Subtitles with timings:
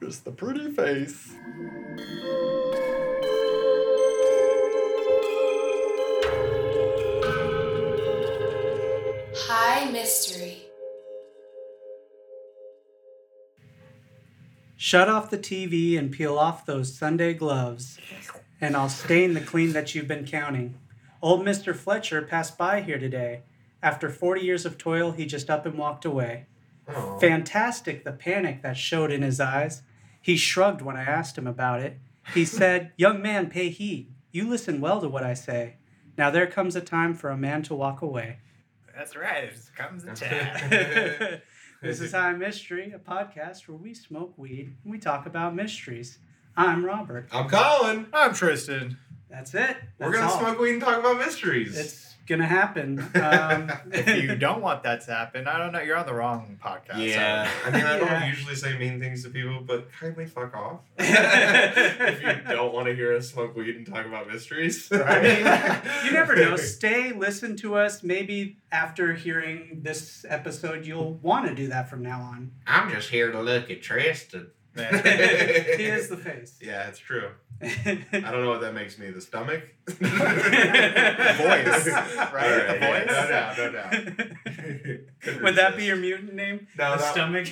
[0.00, 1.34] Just the pretty face.
[9.36, 10.58] High Mystery.
[14.76, 17.98] Shut off the TV and peel off those Sunday gloves,
[18.60, 20.78] and I'll stain the clean that you've been counting.
[21.20, 21.74] Old Mr.
[21.74, 23.42] Fletcher passed by here today.
[23.82, 26.46] After 40 years of toil, he just up and walked away.
[26.88, 27.18] Aw.
[27.18, 29.82] Fantastic the panic that showed in his eyes.
[30.28, 32.00] He shrugged when I asked him about it.
[32.34, 34.12] He said, Young man, pay heed.
[34.30, 35.76] You listen well to what I say.
[36.18, 38.40] Now there comes a time for a man to walk away.
[38.94, 39.44] That's right.
[39.44, 41.40] It comes a time.
[41.80, 46.18] this is High Mystery, a podcast where we smoke weed and we talk about mysteries.
[46.58, 47.30] I'm Robert.
[47.32, 48.08] I'm Colin.
[48.12, 48.98] I'm Tristan.
[49.30, 49.78] That's it.
[49.98, 50.40] We're gonna all.
[50.40, 51.74] smoke weed and talk about mysteries.
[51.74, 52.98] It's gonna happen.
[53.14, 55.80] Um, If you don't want that to happen, I don't know.
[55.80, 56.98] You're on the wrong podcast.
[57.06, 58.28] yeah, I mean, I don't Yeah.
[58.28, 60.80] usually say mean things to people, but kindly fuck off.
[60.98, 66.04] if you don't want to hear us smoke weed and talk about mysteries, Right.
[66.04, 66.56] you never know.
[66.56, 68.02] Stay, listen to us.
[68.02, 72.52] Maybe after hearing this episode, you'll want to do that from now on.
[72.66, 74.50] I'm just here to look at Tristan.
[75.76, 76.58] he is the face.
[76.60, 77.30] Yeah, it's true.
[77.60, 79.10] I don't know what that makes me.
[79.10, 79.62] The stomach?
[79.88, 80.16] Voice, right?
[82.08, 83.06] All The yeah, voice?
[83.08, 85.42] No doubt, no doubt.
[85.42, 86.68] Would that be your mutant name?
[86.78, 87.48] No, the that- stomach.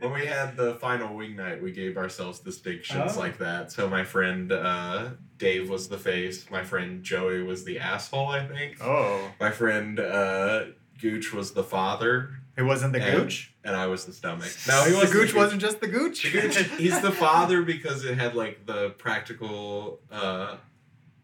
[0.00, 3.20] When we had the final wing night, we gave ourselves distinctions Oh.
[3.20, 3.72] like that.
[3.72, 6.50] So my friend uh, Dave was the face.
[6.50, 8.76] My friend Joey was the asshole, I think.
[8.82, 10.64] Oh, My friend uh,
[11.00, 13.54] Gooch was the father, it wasn't the And- gooch.
[13.64, 14.48] and I was the stomach.
[14.66, 16.22] No, he was the was gooch wasn't just the gooch.
[16.24, 20.56] The Gooch, he's the father because it had like the practical uh,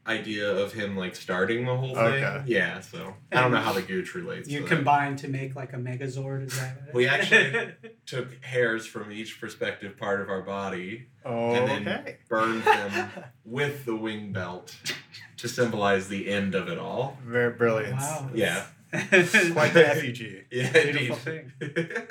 [0.07, 2.05] idea of him like starting the whole thing.
[2.25, 2.43] Okay.
[2.47, 4.49] Yeah, so I don't know how the Gooch relates.
[4.49, 4.75] you to that.
[4.77, 6.47] combine to make like a Megazord.
[6.47, 6.95] Is that it?
[6.95, 7.73] We actually-
[8.07, 12.19] took hairs from each prospective part of our body Oh, And then- okay.
[12.29, 13.11] burned them
[13.47, 14.77] with the wing belt
[15.39, 17.19] to symbolize the end of it all.
[17.25, 17.97] Very brilliant.
[17.97, 18.29] Wow.
[18.35, 18.67] Yeah.
[19.13, 20.45] It's quite the effigy.
[20.51, 21.53] Yeah, Beautiful indeed.
[21.61, 21.87] thing.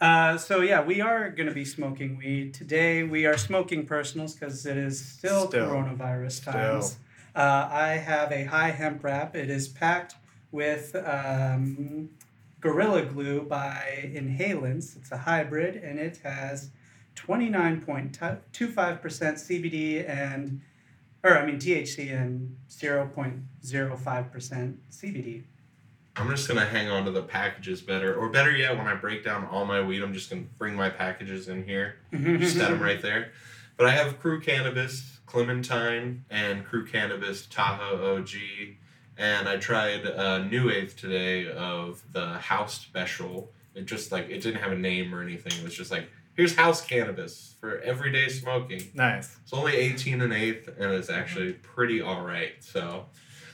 [0.00, 3.02] Uh, so yeah, we are going to be smoking weed today.
[3.02, 5.68] We are smoking personals because it is still, Still.
[5.68, 6.52] coronavirus Still.
[6.54, 6.96] times.
[7.36, 9.36] Uh, I have a high hemp wrap.
[9.36, 10.14] It is packed
[10.52, 12.08] with um,
[12.60, 14.96] Gorilla Glue by Inhalants.
[14.96, 16.70] It's a hybrid and it has
[17.14, 18.18] twenty nine point
[18.52, 20.62] two five percent CBD and,
[21.22, 25.42] or I mean THC and zero point zero five percent CBD.
[26.20, 29.24] I'm just gonna hang on to the packages better, or better yet, when I break
[29.24, 32.80] down all my weed, I'm just gonna bring my packages in here, just set them
[32.82, 33.32] right there.
[33.78, 38.32] But I have Crew Cannabis, Clementine, and Crew Cannabis Tahoe OG,
[39.16, 43.50] and I tried a New Eighth today of the House Special.
[43.74, 45.52] It just like it didn't have a name or anything.
[45.58, 48.82] It was just like here's House Cannabis for everyday smoking.
[48.92, 49.38] Nice.
[49.42, 52.52] It's only 18 and eighth, and it's actually pretty all right.
[52.60, 53.06] So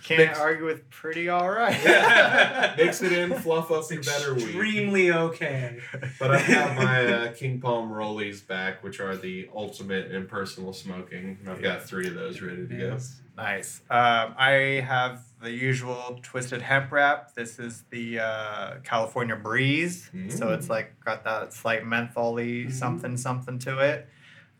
[0.06, 1.76] Can't Mix- argue with pretty all right.
[2.76, 4.44] mix it in, fluff up your better weed.
[4.44, 5.80] Extremely okay.
[6.20, 10.26] But I have got my uh, King Palm Rollies back, which are the ultimate in
[10.26, 11.38] personal smoking.
[11.48, 12.98] I've got three of those ready to go.
[13.36, 13.80] Nice.
[13.90, 17.34] Um, I have the usual twisted hemp wrap.
[17.34, 20.08] This is the uh, California Breeze.
[20.28, 20.56] So Mm.
[20.56, 22.72] it's like got that slight mentholy Mhm.
[22.72, 24.08] something something to it.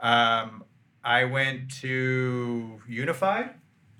[0.00, 0.64] Um,
[1.04, 3.44] I went to Unify.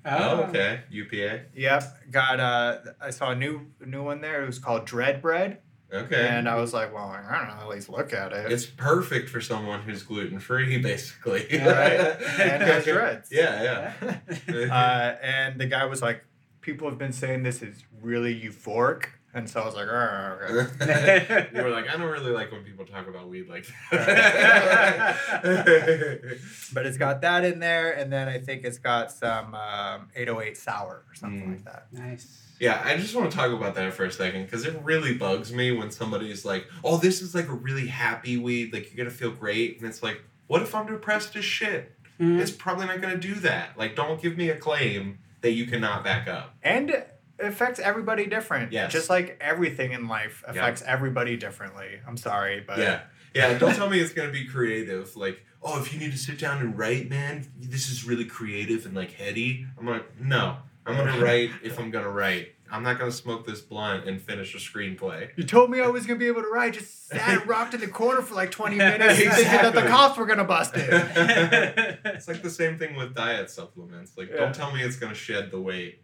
[0.06, 0.80] Oh, okay.
[0.90, 1.46] UPA.
[1.54, 1.82] Yep.
[2.10, 4.42] Got uh, I saw a new new one there.
[4.42, 5.58] It was called Dread Bread,
[5.92, 6.28] Okay.
[6.28, 7.62] and I was like, well, I don't know.
[7.62, 8.50] At least look at it.
[8.52, 11.46] it's perfect for someone who's gluten free, basically.
[11.52, 12.00] Right.
[12.40, 13.30] And has dreads.
[13.32, 14.18] Yeah, yeah.
[14.72, 16.24] uh, and the guy was like,
[16.60, 19.06] people have been saying this is really euphoric.
[19.36, 20.38] And so I was like, "Oh,
[20.80, 25.16] okay." you were like, I don't really like when people talk about weed like that.
[26.72, 27.92] but it's got that in there.
[27.92, 31.48] And then I think it's got some um, 808 sour or something Mm.
[31.50, 31.86] like that.
[31.92, 32.42] Nice.
[32.58, 35.52] Yeah, I just want to talk about that for a second because it really bugs
[35.52, 38.72] me when somebody's like, "Oh, this is like a really happy weed.
[38.72, 42.40] Like you're gonna feel great," and it's like, "What if I'm depressed as shit?" Mhm.
[42.40, 43.76] It's probably not gonna do that.
[43.76, 46.54] Like, don't give me a claim that you cannot back up.
[46.62, 48.72] And it affects everybody different.
[48.72, 48.92] Yes.
[48.92, 52.00] Just like everything in life affects everybody differently.
[52.06, 53.02] I'm sorry, but yeah,
[53.34, 53.58] yeah.
[53.58, 55.16] Don't tell me it's gonna be creative.
[55.16, 58.86] Like, oh, if you need to sit down and write, man, this is really creative
[58.86, 59.66] and like heady.
[59.78, 60.56] I'm like, no,
[60.86, 62.52] I'm gonna write if I'm gonna write.
[62.68, 65.28] I'm not gonna smoke this blunt and finish a screenplay.
[65.36, 66.72] You told me I was gonna be able to write.
[66.72, 70.18] Just sat and rocked in the corner for like 20 minutes, thinking that the cops
[70.18, 71.98] were gonna bust it.
[72.16, 74.12] It's like the same thing with diet supplements.
[74.16, 74.38] Like, Yeah.
[74.38, 76.00] don't tell me it's gonna shed the weight.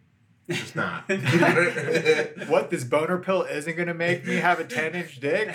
[0.47, 1.03] It's just not.
[2.49, 2.69] what?
[2.69, 5.49] This boner pill isn't gonna make me have a 10 inch dick?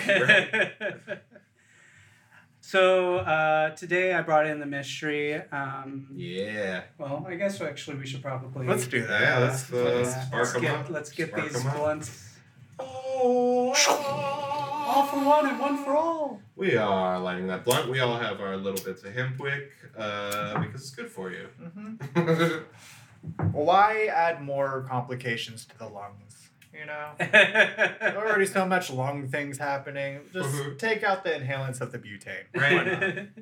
[2.61, 5.35] So uh, today I brought in the mystery.
[5.51, 6.83] Um, Yeah.
[6.97, 9.21] Well, I guess actually we should probably Let's do that.
[9.21, 10.89] Yeah, let's, uh, yeah, spark let's 'em get, up.
[10.89, 11.77] Let's get Spark these 'em up.
[11.77, 12.25] blunts.
[12.79, 13.73] Oh,
[14.87, 16.41] All for one and one for all.
[16.55, 17.89] We are lighting that blunt.
[17.89, 21.47] We all have our little bits of hemp wick uh, because it's good for you.
[21.61, 22.61] hmm Well,
[23.51, 26.49] why add more complications to the lungs?
[26.73, 30.19] You know, There's already so much lung things happening.
[30.31, 30.77] Just Mhm.
[30.77, 32.45] take out the inhalants of the butane.
[32.55, 33.29] Right.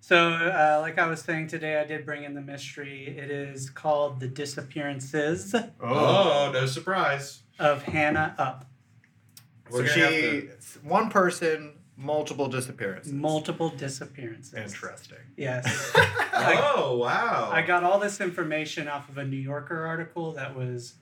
[0.00, 3.06] So, uh, like I was saying today, I did bring in the mystery.
[3.16, 7.40] It is called The Disappearances oh, no surprise.
[7.58, 8.66] of Hannah Upp.
[9.70, 10.42] So We're she, gonna
[10.82, 13.12] one person, multiple disappearances.
[13.12, 14.54] Multiple disappearances.
[14.54, 15.18] Interesting.
[15.36, 15.92] Yes.
[16.36, 17.48] Oh, wow.
[17.52, 20.94] I got all this information off of a New Yorker article that was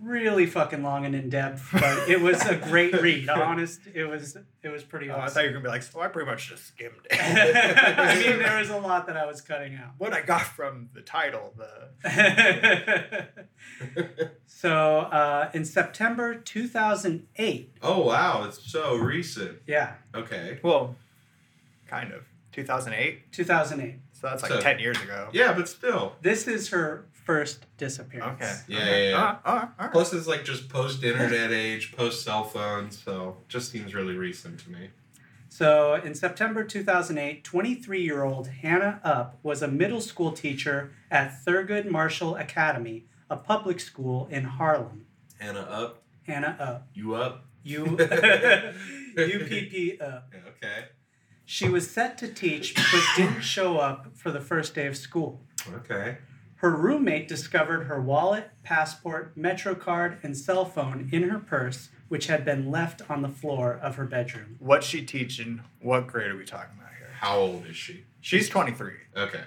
[0.00, 3.28] really fucking long and in depth, but it was a great read.
[3.28, 6.00] Honest, it was it was pretty Oh, I thought you were gonna be like, so
[6.00, 7.18] I pretty much just skimmed it.
[7.20, 9.92] I mean, there was a lot that I was cutting out.
[9.98, 11.88] what I got from the title, the
[14.46, 18.44] so uh, in September 2008, oh, wow.
[18.44, 19.58] It's so recent.
[19.66, 20.58] yeah, Okay.
[20.62, 20.96] well,
[21.86, 23.32] kind of 2008.
[23.32, 24.00] 2008.
[24.24, 25.28] So that's like So- 10 years ago.
[25.32, 26.16] Yeah, but still.
[26.22, 28.40] This is her first disappearance.
[28.40, 28.54] Okay.
[28.68, 29.04] Yeah, okay.
[29.04, 29.16] yeah, yeah.
[29.18, 29.92] All right, all right.
[29.92, 34.60] Plus, it's like just post internet age, post cell phone, so just seems really recent
[34.60, 34.88] to me.
[35.50, 41.44] So in September 2008, 23 year old Hannah Upp was a middle school teacher at
[41.44, 45.04] Thurgood Marshall Academy, a public school in Harlem.
[45.38, 46.88] Hannah up, Hannah Upp.
[46.94, 47.44] you up?
[47.64, 50.32] U UPP Up.
[50.32, 50.86] Yeah, okay.
[51.46, 55.42] She was set to teach but didn't show up for the first day of school.
[55.72, 56.18] Okay.
[56.56, 62.26] Her roommate discovered her wallet, passport, Metro card, and cell phone in her purse, which
[62.28, 64.56] had been left on the floor of her bedroom.
[64.60, 65.60] What's she teaching?
[65.80, 67.10] What grade are we talking about here?
[67.20, 68.04] How old is she?
[68.22, 68.92] She's 23.
[69.14, 69.42] Okay.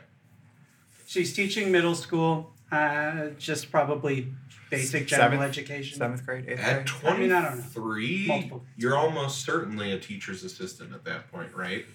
[1.07, 4.33] She's teaching middle school, uh, just probably
[4.69, 5.97] basic general Seventh- education.
[5.97, 7.13] Seventh grade, eighth At grade.
[7.13, 11.85] I mean, I don't 23, you're almost certainly a teacher's assistant at that point, right?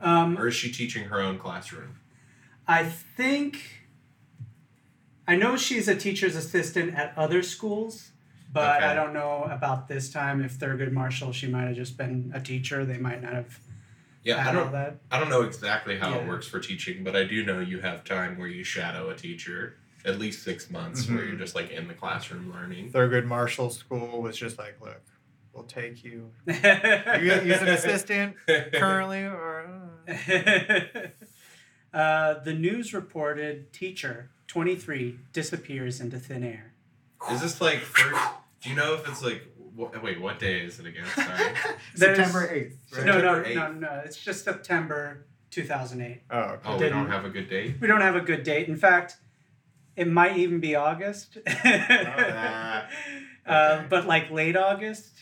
[0.00, 1.96] Um, Or is she teaching her own classroom?
[2.66, 3.80] I think.
[5.26, 8.10] I know she's a teacher's assistant at other schools,
[8.52, 8.86] but Okay.
[8.86, 10.42] I don't know about this time.
[10.42, 12.84] If Thurgood Marshall, she might have just been a teacher.
[12.84, 13.60] They might not have
[14.24, 14.98] Yeah, I don't that.
[15.10, 18.04] I don't know exactly how it works for teaching, but I do know you have
[18.04, 21.28] time where you shadow a teacher at least six months where Mhm.
[21.28, 22.90] you're just like in the classroom learning.
[22.90, 25.00] Thurgood Marshall School was just like, look,
[25.52, 26.30] we'll take you.
[26.46, 28.36] You you use an assistant
[28.72, 29.66] currently, or
[30.08, 30.12] uh,
[31.96, 36.74] uh, the news reported teacher, 23, disappears into thin air.
[37.30, 38.20] Is this like first,
[38.62, 39.42] do you know if it's like
[39.76, 41.04] wh- wait what day is it again?
[41.14, 41.54] Sorry.
[41.94, 42.76] September eighth.
[42.96, 43.06] Right?
[43.06, 44.02] No, no, September no, no.
[44.04, 46.22] It's just September 2008.
[46.30, 46.60] Oh, okay.
[46.64, 47.76] Oh, we don't have a good date.
[47.80, 48.68] We don't have a good date.
[48.68, 49.18] In fact,
[49.96, 51.38] it might even be August.
[53.44, 53.86] Ah, uh, okay.
[53.90, 55.18] but like late August,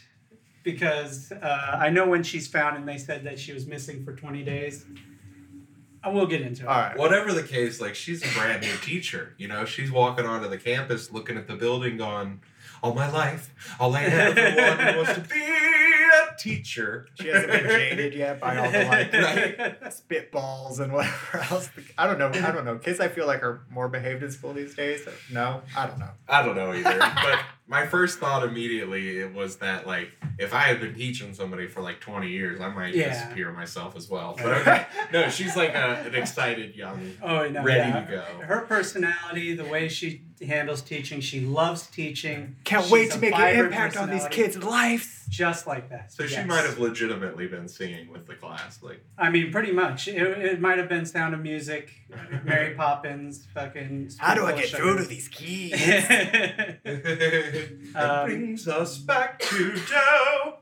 [0.62, 4.14] because uh, I know when she's found and they said that she was missing for
[4.14, 4.84] 20 days.
[6.02, 6.68] I will get into it.
[6.68, 6.98] All right.
[6.98, 9.34] Whatever the case, like she's a brand new teacher.
[9.38, 12.40] You know, she's walking onto the campus, looking at the building, going,
[12.82, 15.69] "All my life, all I ever wanted was to be a
[16.40, 19.80] teacher." She hasn't been jaded yet by all the like Right.
[19.84, 21.70] spitballs and whatever else.
[21.98, 22.28] I don't know.
[22.28, 22.76] I don't know.
[22.78, 25.06] Kids, I feel like are more behaved in school these days.
[25.32, 26.10] No, I don't know.
[26.28, 26.98] I don't know either.
[26.98, 31.66] but my first thought immediately it was that like if I had been teaching somebody
[31.66, 33.10] for like twenty years, I might Yeah.
[33.10, 34.34] disappear myself as well.
[34.36, 34.86] But okay.
[35.12, 37.62] no, she's like a, an excited young, Oh no!
[37.62, 38.00] ready yeah.
[38.04, 38.22] to go.
[38.46, 42.56] Her personality, the way she handles teaching, she loves teaching.
[42.64, 45.26] Can't She's wait to make an impact on these kids' lives.
[45.28, 46.12] Just like that.
[46.12, 50.08] So she might have legitimately been singing with the class, like I mean, pretty much.
[50.08, 51.92] It, it might have been Sound of Music,
[52.44, 54.10] Mary Poppins, fucking.
[54.18, 55.80] How do I get of through to these kids?
[55.80, 56.80] that
[57.94, 60.58] Um, brings us back to Joe.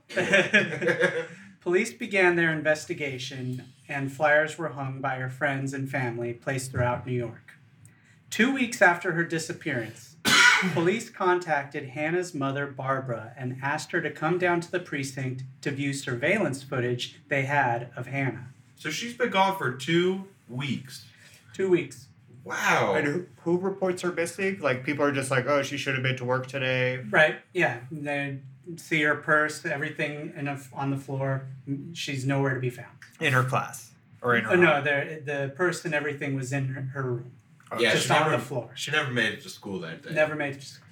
[1.60, 7.06] Police began their investigation, and flyers were hung by her friends and family placed throughout
[7.06, 7.47] New York.
[8.30, 10.16] Two weeks after her disappearance,
[10.72, 15.70] police contacted Hannah's mother, Barbara, and asked her to come down to the precinct to
[15.70, 18.48] view surveillance footage they had of Hannah.
[18.76, 21.06] so she's been gone for two weeks.
[21.54, 22.06] Two weeks.
[22.44, 22.94] Wow.
[22.96, 24.60] And who, who reports her missing?
[24.60, 26.98] Like people are just like, oh, she should have been to work today.
[27.10, 27.80] Right, yeah.
[27.90, 28.38] They
[28.76, 31.46] see her purse, everything in a, on the floor.
[31.92, 32.88] She's nowhere to be found.
[33.20, 33.90] In her class
[34.22, 34.52] or in her.
[34.52, 37.32] Oh, no, the, the purse and everything was in her, her room,
[37.70, 38.70] Uh, yeah, just she on never- the floor.
[38.74, 40.12] She never made it to school that day.
[40.12, 40.60] Never made it.
[40.60, 40.84] to school.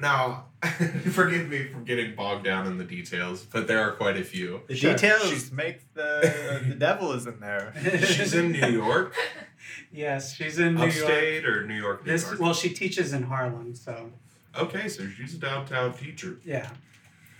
[0.00, 0.46] Now,
[1.12, 4.62] forgive me for getting bogged down in the details, but there are quite a few.
[4.66, 4.92] The Sure.
[4.94, 7.72] details She's- make the the devil is in there.
[8.04, 9.14] She's in New York,
[9.92, 10.88] yes, she's in New York.
[10.96, 12.40] upstate, or New York, New This York.
[12.40, 14.10] well, she teaches in Harlem, so
[14.58, 16.38] Okay, so she's a downtown teacher.
[16.44, 16.68] yeah.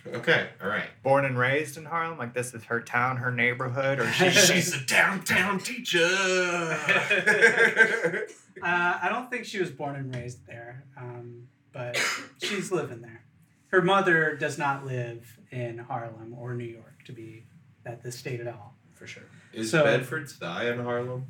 [0.07, 0.89] Okay, all right.
[1.03, 4.75] Born and raised in Harlem, like this is her town, her neighborhood, or she, She's
[4.75, 6.01] a downtown teacher.
[8.63, 11.99] Uh, I don't think she was born and raised there, um, but
[12.43, 13.25] she's living there.
[13.69, 17.47] Her mother does not live in Harlem or New York to be
[17.85, 18.77] at this state at all.
[18.93, 19.25] for sure.
[19.53, 21.27] Is So- Bedford Stuy in Harlem?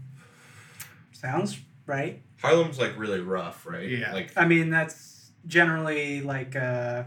[1.13, 2.23] Sounds right.
[2.43, 3.89] Harlem's like really rough, right?
[3.89, 4.13] Yeah.
[4.13, 7.05] Like I mean, that's generally like uh,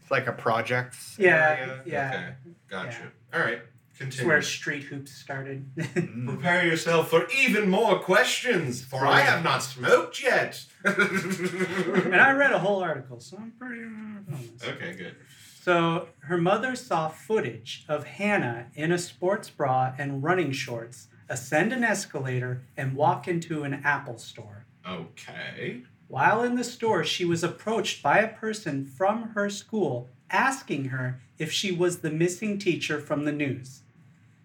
[0.00, 1.82] It's like a projects yeah, area.
[1.86, 2.08] yeah.
[2.14, 2.98] okay, got Yeah.
[3.34, 3.60] All right,
[4.00, 4.28] It's continue.
[4.28, 5.74] where street hoops started.
[5.76, 6.26] Mm.
[6.28, 10.64] Prepare yourself for even more questions, for I have not smoked yet.
[10.84, 13.82] and I read a whole article, so I'm pretty.
[13.82, 14.68] on this.
[14.68, 15.16] Okay, good.
[15.62, 21.72] So her mother saw footage of Hannah in a sports bra and running shorts ascend
[21.72, 24.64] an escalator and walk into an Apple store.
[24.88, 25.82] Okay.
[26.06, 31.20] While in the store, she was approached by a person from her school asking her
[31.36, 33.82] if she was the missing teacher from the news.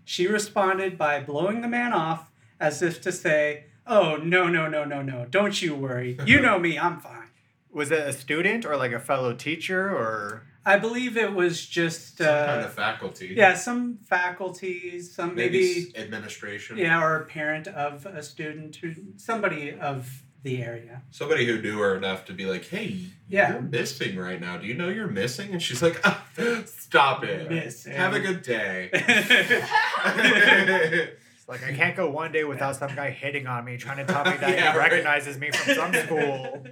[0.06, 2.30] She responded by blowing the man off
[2.60, 6.18] as if to say, Oh, no, no, no, no, no, don't you worry.
[6.26, 7.28] You know me, I'm fine.
[7.72, 10.44] Was it a student or like a fellow teacher or?
[10.66, 13.34] I believe it was just, Some uh, kind of faculty.
[13.36, 16.78] yeah, some faculties, some Maybe, maybe, s- administration.
[16.78, 21.02] yeah, or a parent of a student, who, somebody of the area.
[21.12, 22.98] Somebody who knew her enough to be like, "Hey,
[23.30, 23.54] Yeah.
[23.54, 24.58] you're missing right now.
[24.58, 26.24] Do you know you're missing?" And she's like, "Ah,
[26.66, 27.50] "Stop it.
[27.50, 27.94] Missing.
[27.94, 29.04] Have a good day." It's
[31.48, 34.24] like I can't go one day without some guy hitting on me, trying to tell
[34.26, 34.92] me that Yeah, he right.
[34.92, 36.66] recognizes me from some school.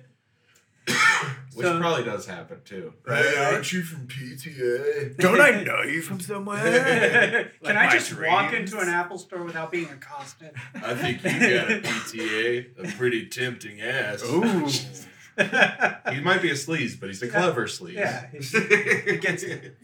[1.53, 2.93] Which So- probably does happen too.
[3.05, 3.25] Right.
[3.25, 5.17] Hey, aren't you from PTA?
[5.17, 7.51] Don't I know you from somewhere?
[7.63, 10.51] Can I my just walk into an Apple store without being accosted?
[10.75, 14.23] I think you got a PTA, a pretty tempting ass.
[14.23, 14.65] Ooh.
[16.13, 17.93] He might be a sleaze, but he's a clever sleaze.
[17.93, 19.77] Yeah, he gets it.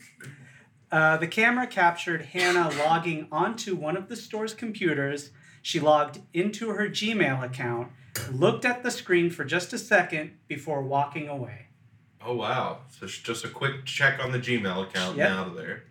[0.92, 5.32] Uh, the camera captured Hannah logging onto one of the store's computers.
[5.62, 7.92] She logged into her Gmail account,
[8.32, 11.68] looked at the screen for just a second before walking away.
[12.24, 12.80] Oh wow!
[12.90, 15.30] So just a quick check on the Gmail account Yep.
[15.30, 15.84] and out of there.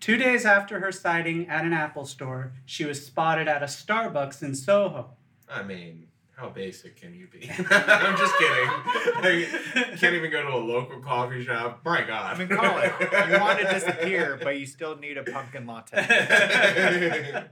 [0.00, 4.42] Two days after her sighting at an Apple store, she was spotted at a Starbucks
[4.42, 5.10] in Soho.
[5.48, 7.50] I mean, how basic can you be?
[7.70, 8.68] I'm just kidding.
[9.22, 11.80] I can't even go to a local coffee shop.
[11.84, 12.34] My God.
[12.34, 12.92] I mean, call it.
[13.30, 15.98] You want to disappear, but you still need a pumpkin latte.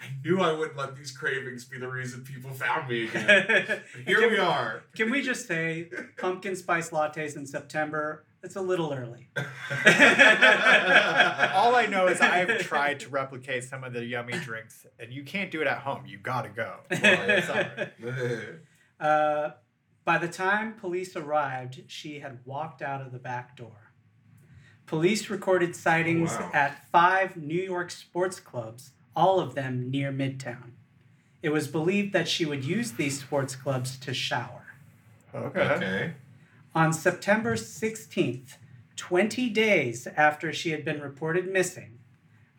[0.00, 3.82] I knew I wouldn't let these cravings be the reason people found me again.
[4.06, 4.82] Here Can we are.
[4.94, 8.24] Can we just say pumpkin spice lattes in September?
[8.42, 9.28] It's a little early.
[9.36, 9.44] All
[11.74, 15.50] I know is I've tried to replicate some of the yummy drinks, and you can't
[15.50, 16.06] do it at home.
[16.06, 16.76] You gotta go.
[16.90, 17.86] yeah.
[19.00, 19.52] Uh,
[20.04, 23.92] by the time police arrived, she had walked out of the back door.
[24.86, 26.50] Police recorded sightings wow.
[26.52, 30.70] at five New York sports clubs, all of them near Midtown.
[31.42, 34.76] It was believed that she would use these sports clubs to shower.
[35.34, 35.60] Okay.
[35.60, 36.12] okay.
[36.72, 38.58] On September 16th,
[38.94, 41.98] 20 days after she had been reported missing,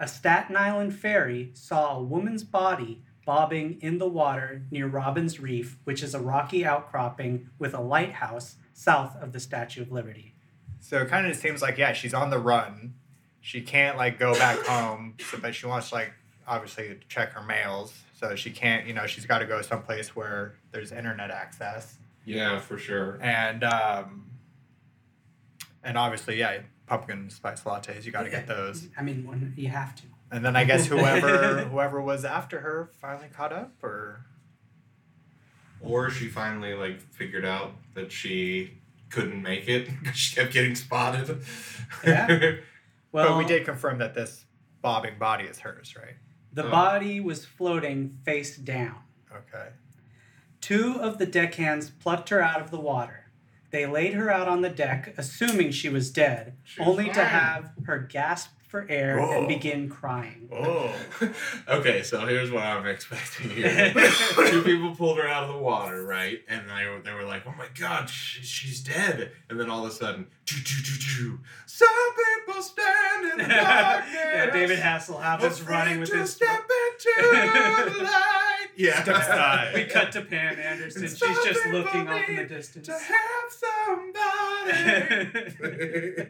[0.01, 5.77] a Staten Island ferry saw a woman's body bobbing in the water near Robbins Reef,
[5.85, 10.35] which is a rocky outcropping with a lighthouse south of the Statue of Liberty.
[10.81, 12.95] So it kind of seems like yeah, she's on the run.
[13.39, 16.11] She can't like go back home, so, but she wants like
[16.49, 17.93] obviously to check her mails.
[18.13, 22.59] So she can't, you know, she's got to go someplace where there's internet access, Yeah,
[22.59, 23.17] for sure.
[23.21, 24.25] and um,
[25.83, 28.03] and obviously yeah, pumpkin spice lattes.
[28.05, 28.87] You got to get those.
[28.97, 30.03] I mean, when you have to.
[30.31, 34.25] And then I guess whoever whoever was after her finally caught up, or
[35.81, 38.73] Or she finally like figured out that she
[39.09, 41.41] couldn't make it because she kept getting spotted.
[42.05, 42.55] Yeah.
[43.11, 44.45] Well, but we did confirm that this
[44.83, 46.13] bobbing body is hers, right?
[46.51, 46.71] The Oh.
[46.71, 48.97] body was floating face down.
[49.31, 49.69] Okay.
[50.61, 53.25] Two of the deckhands plucked her out of the water.
[53.71, 57.23] They laid her out on the deck, assuming she was dead, She was only to
[57.23, 59.39] have her gasp for air Whoa.
[59.39, 60.47] and begin crying.
[60.53, 60.93] Oh.
[61.67, 63.91] okay, so here's what I'm expecting here.
[64.49, 66.39] Two people pulled her out of the water, right?
[66.47, 69.83] And they were, they were like, "Oh my God, she, she's dead!" And then all
[69.85, 71.87] of a sudden, choo, choo, choo, some
[72.45, 74.13] people stand in the darkness.
[74.15, 76.31] yeah, David Hasselhoff is running with to his.
[76.31, 78.45] step into the light.
[78.77, 79.73] Yeah.
[79.75, 81.01] We cut to Pam Anderson.
[81.01, 82.87] She's just looking off in the distance.
[82.87, 83.51] to have
[85.59, 86.27] somebody.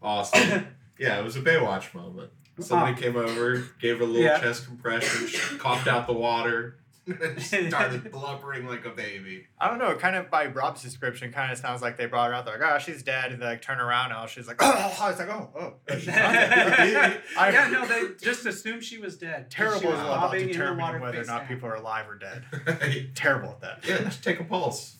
[0.00, 0.66] awesome.
[0.98, 2.30] Yeah, it was a Baywatch moment.
[2.60, 3.00] Somebody ah.
[3.00, 4.40] came over, gave her a little Yeah.
[4.40, 9.46] chest compression, coughed out the water, and started blubbering like a baby.
[9.60, 9.94] I don't know.
[9.94, 12.44] Kind of by Rob's description, kind of sounds like they brought her out.
[12.44, 13.32] They're like, oh, she's dead.
[13.32, 14.26] And they like turn around now.
[14.26, 15.74] She's like, oh, oh, oh, I was like, oh, oh.
[15.88, 17.22] oh she's not dead.
[17.38, 19.46] I- yeah, no, they just assumed she was dead.
[19.48, 21.48] She Terrible was about bobbing in determining whether or not down.
[21.48, 23.14] people are alive or dead.
[23.14, 23.84] Terrible at that.
[23.86, 24.96] Yeah, just take a pulse.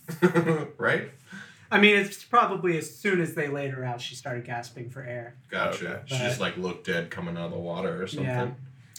[0.78, 1.10] right?
[1.70, 5.02] I mean, it's probably as soon as they laid her out, she started gasping for
[5.02, 5.34] air.
[5.50, 5.96] Gotcha.
[5.96, 6.02] Okay.
[6.06, 8.26] She just like looked dead coming out of the water or something.
[8.26, 8.50] Yeah.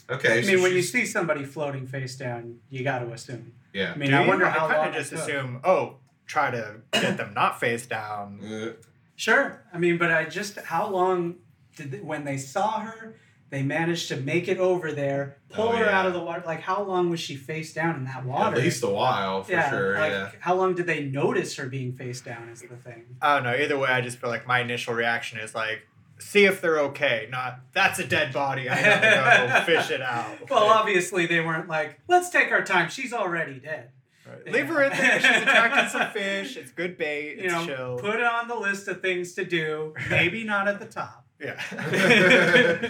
[0.09, 0.39] Okay.
[0.39, 3.53] I so mean, when you see somebody floating face down, you got to assume.
[3.73, 3.93] Yeah.
[3.93, 4.27] I mean, Do I you?
[4.27, 5.95] wonder I how kind long of just assume, oh,
[6.25, 8.39] try to get them not face down.
[8.43, 8.73] Uh,
[9.15, 9.61] Sure.
[9.73, 11.35] I mean, but I just how long
[11.75, 13.15] did they, when they saw her,
[13.49, 15.99] they managed to make it over there, pull Oh, her yeah.
[15.99, 16.43] out of the water.
[16.45, 18.55] Like, how long was she face down in that water?
[18.57, 19.69] At least a while, for yeah.
[19.69, 19.93] sure.
[19.99, 20.31] like, yeah.
[20.39, 22.49] how long did they notice her being face down?
[22.49, 23.05] Is the thing.
[23.21, 23.55] I don't know.
[23.55, 25.81] Either way, I just feel like my initial reaction is like,
[26.19, 27.27] see if they're okay.
[27.31, 28.69] Not that's a dead body.
[28.69, 30.49] I gotta go fish it out.
[30.49, 32.89] Well, obviously they weren't like, let's take our time.
[32.89, 33.89] She's already dead.
[34.27, 34.53] Right.
[34.53, 35.19] Leave her in there.
[35.19, 36.55] She's attracting some fish.
[36.55, 37.37] It's good bait.
[37.37, 37.97] You It's know, chill.
[37.99, 39.95] put it on the list of things to do.
[40.11, 41.25] Maybe not at the top.
[41.39, 42.87] Yeah.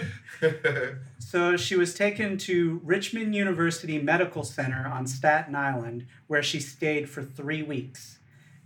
[1.18, 7.08] So she was taken to Richmond University Medical Center on Staten Island, where she stayed
[7.08, 8.18] for three weeks.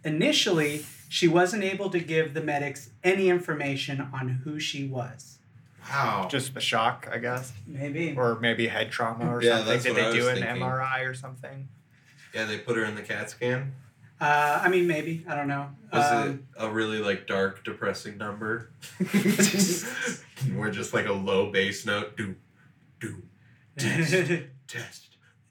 [0.03, 5.39] Initially, she wasn't able to give the medics any information on who she was.
[5.91, 6.27] wow.
[6.31, 8.15] Just a shock, I guess, Maybe.
[8.17, 9.69] or maybe head trauma or Yeah, something.
[9.73, 10.63] that's Did what I they do was an thinking.
[10.63, 11.69] MRI or something?
[12.35, 13.75] Yeah, they put her in the CAT scan.
[14.21, 15.25] Uh, I mean, maybe.
[15.29, 15.69] I don't know.
[15.93, 18.71] Was Um, it a really like dark, depressing number?
[20.55, 22.17] We're just like a low bass note.
[22.17, 22.35] Do,
[23.01, 23.23] do,
[23.77, 24.13] test,
[24.69, 25.01] test.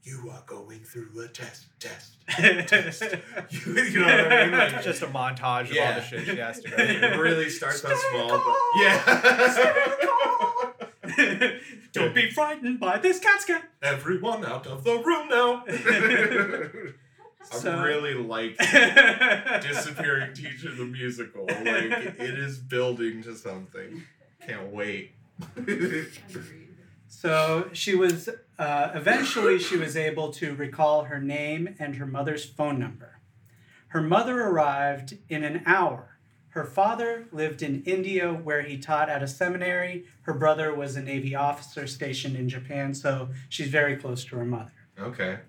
[0.04, 2.16] You are going through a test, test,
[2.68, 3.04] test.
[3.52, 4.52] You, you know what I mean?
[4.58, 7.86] Like, Just a montage of all the shit she has to go it really starts
[7.86, 8.30] out small.
[8.30, 9.00] But yeah.
[11.94, 13.62] Don't be frightened by this cat scan.
[13.82, 15.64] Everyone out of the room now.
[17.52, 18.58] I So- really like
[19.62, 21.46] Disappearing Teacher the musical.
[21.46, 21.62] Like
[22.20, 24.04] it is building to something.
[24.46, 25.12] Can't wait.
[27.08, 32.46] So she was uh, eventually she was able to recall her name and her mother's
[32.46, 33.20] phone number.
[33.90, 36.18] Her mother arrived in an hour.
[36.50, 40.06] Her father lived in India where he taught at a seminary.
[40.24, 44.46] Her brother was a Navy officer stationed in Japan, so she's very close to her
[44.46, 44.72] mother.
[45.00, 45.40] okay.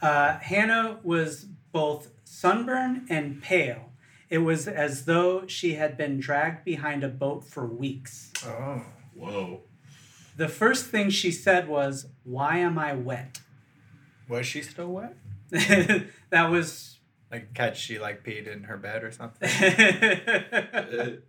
[0.00, 3.92] Uh, Hannah was both sunburned and pale.
[4.28, 8.32] It was as though she had been dragged behind a boat for weeks.
[8.44, 8.82] Oh.
[9.14, 9.62] Whoa.
[10.36, 13.40] The first thing she said was, Why am I wet?
[14.28, 15.16] Was she still wet?
[15.50, 16.98] that was.
[17.30, 19.48] Like, catch she like peed in her bed or something?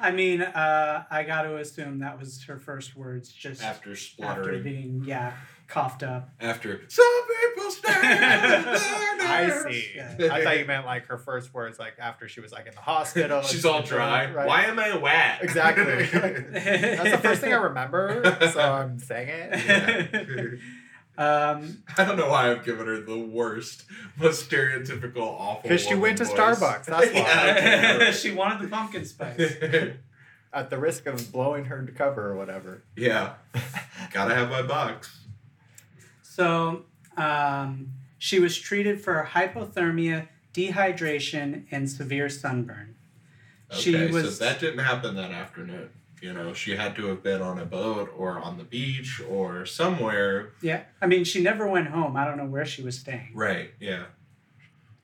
[0.00, 4.58] I mean, uh, I got to assume that was her first words just After after
[4.58, 5.34] being, yeah,
[5.70, 6.30] coughed up.
[6.40, 7.98] After some people stand.
[9.22, 9.92] I see.
[9.94, 10.34] Yeah.
[10.34, 12.80] I thought you meant like her first words, like after she was like in the
[12.80, 13.42] hospital.
[13.42, 14.30] She's all dry.
[14.30, 14.46] Right.
[14.46, 15.38] Why am I wet?
[15.42, 15.84] Exactly.
[16.12, 20.58] That's the first thing I remember, so I'm saying it.
[21.18, 23.84] um, I don't know why I've given her the worst,
[24.18, 25.62] most stereotypical, awful.
[25.62, 26.34] Because she went to voice.
[26.34, 27.12] Starbucks, that's why.
[27.12, 28.12] Yeah, okay.
[28.12, 29.40] she wanted the pumpkin spice.
[30.52, 32.82] At the risk of blowing her to cover or whatever.
[32.96, 33.34] yeah.
[34.12, 35.19] Gotta have my box.
[36.40, 36.84] So
[37.18, 42.94] um, she was treated for hypothermia, dehydration, and severe sunburn.
[43.70, 45.90] Okay, She was- so that didn't happen that afternoon.
[46.22, 49.64] You know, she had to have been on a boat or on the beach or
[49.66, 50.50] somewhere.
[50.62, 52.14] Yeah, I mean, she never went home.
[52.16, 53.32] I don't know where she was staying.
[53.34, 53.72] Right.
[53.80, 54.04] Yeah.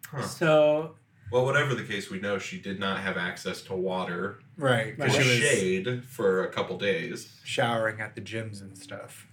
[0.06, 0.22] Huh.
[0.22, 0.94] So
[1.32, 4.70] Well, whatever the case, we know she did not have access to water Right.
[4.70, 4.96] or Right.
[4.98, 7.38] Because she was shade for a couple days.
[7.44, 9.26] showering at the gyms and stuff.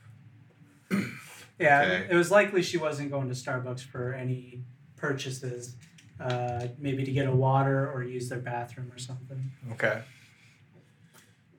[1.63, 2.07] Yeah, Okay.
[2.11, 4.63] it was likely she wasn't going to Starbucks for any
[4.95, 5.75] purchases.
[6.19, 9.51] Uh, maybe to get a water or use their bathroom or something.
[9.73, 10.01] Okay.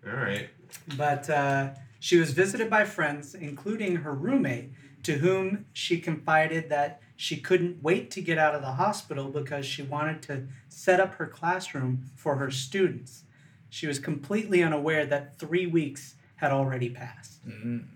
[0.06, 0.48] All right.
[0.96, 4.70] But uh, she was visited by friends, including her roommate,
[5.02, 9.66] to whom she confided that she couldn't wait to get out of the hospital because
[9.66, 13.24] she wanted to set up her classroom for her students.
[13.68, 17.46] She was completely unaware that three weeks had already passed.
[17.46, 17.86] Mm.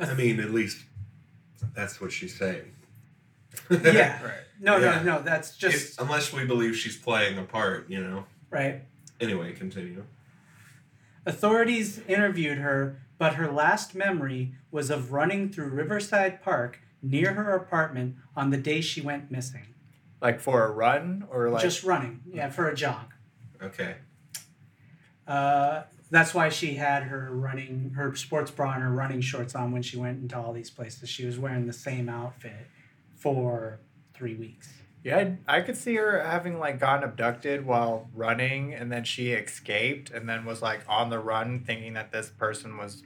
[0.00, 0.78] I mean, at least
[1.74, 2.72] that's what she's saying.
[3.70, 4.22] Yeah.
[4.22, 4.32] Right.
[4.62, 5.02] No, Yeah.
[5.02, 5.22] no, no.
[5.22, 8.26] That's If- just unless we believe she's playing a part, you know.
[8.50, 8.82] right.
[9.20, 10.04] Anyway, continue.
[11.26, 17.54] Authorities interviewed her, but her last memory was of running through Riverside Park near her
[17.54, 19.66] apartment on the day she went missing.
[20.22, 23.12] Like for a run or like Just running, yeah, for a jog.
[23.62, 23.96] Okay.
[25.26, 29.72] Uh, that's why she had her running, her sports bra and her running shorts on
[29.72, 31.08] when she went into all these places.
[31.08, 32.66] She was wearing the same outfit
[33.16, 33.80] for
[34.14, 34.68] three weeks.
[35.02, 35.16] Yeah,
[35.48, 40.10] I I could see her having like gotten abducted while running, and then she escaped,
[40.10, 43.02] and then was like on the run, thinking that this person was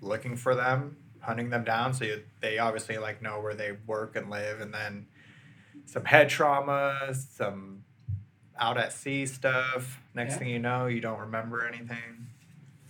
[0.00, 1.94] looking for them, hunting them down.
[1.94, 5.06] So you, they obviously like know where they work and live, and then
[5.86, 7.84] some head trauma, some
[8.58, 10.00] out at sea stuff.
[10.14, 10.38] Next Yeah.
[10.38, 12.27] thing you know, you don't remember anything.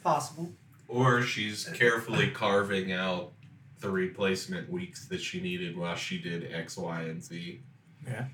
[0.02, 0.50] Possible.
[0.88, 3.32] Or she's carefully carving out
[3.80, 7.61] the replacement weeks that she needed while she did X, Y, and Z.
[8.06, 8.24] Yeah.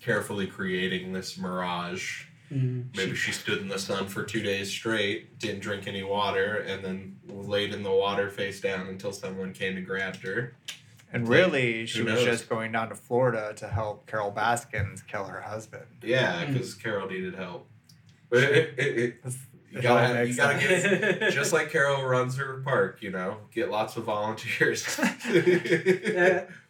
[0.00, 2.24] Carefully creating this mirage.
[2.52, 2.94] Mm.
[2.96, 6.84] Maybe she stood in the sun for two days straight, didn't drink any water, and
[6.84, 10.54] then laid in the water face down until someone came and grabbed her.
[11.12, 12.24] And Like, really, she was knows?
[12.24, 15.86] just going down to Florida to help Carol Baskins kill her husband.
[16.02, 16.52] Yeah, Mm.
[16.52, 17.68] because Carol needed help.
[18.30, 19.24] But it, it, it,
[19.72, 23.70] you gotta, have, you gotta get just like Carol runs her park, you know, get
[23.70, 25.00] lots of volunteers.
[25.28, 26.44] Yeah.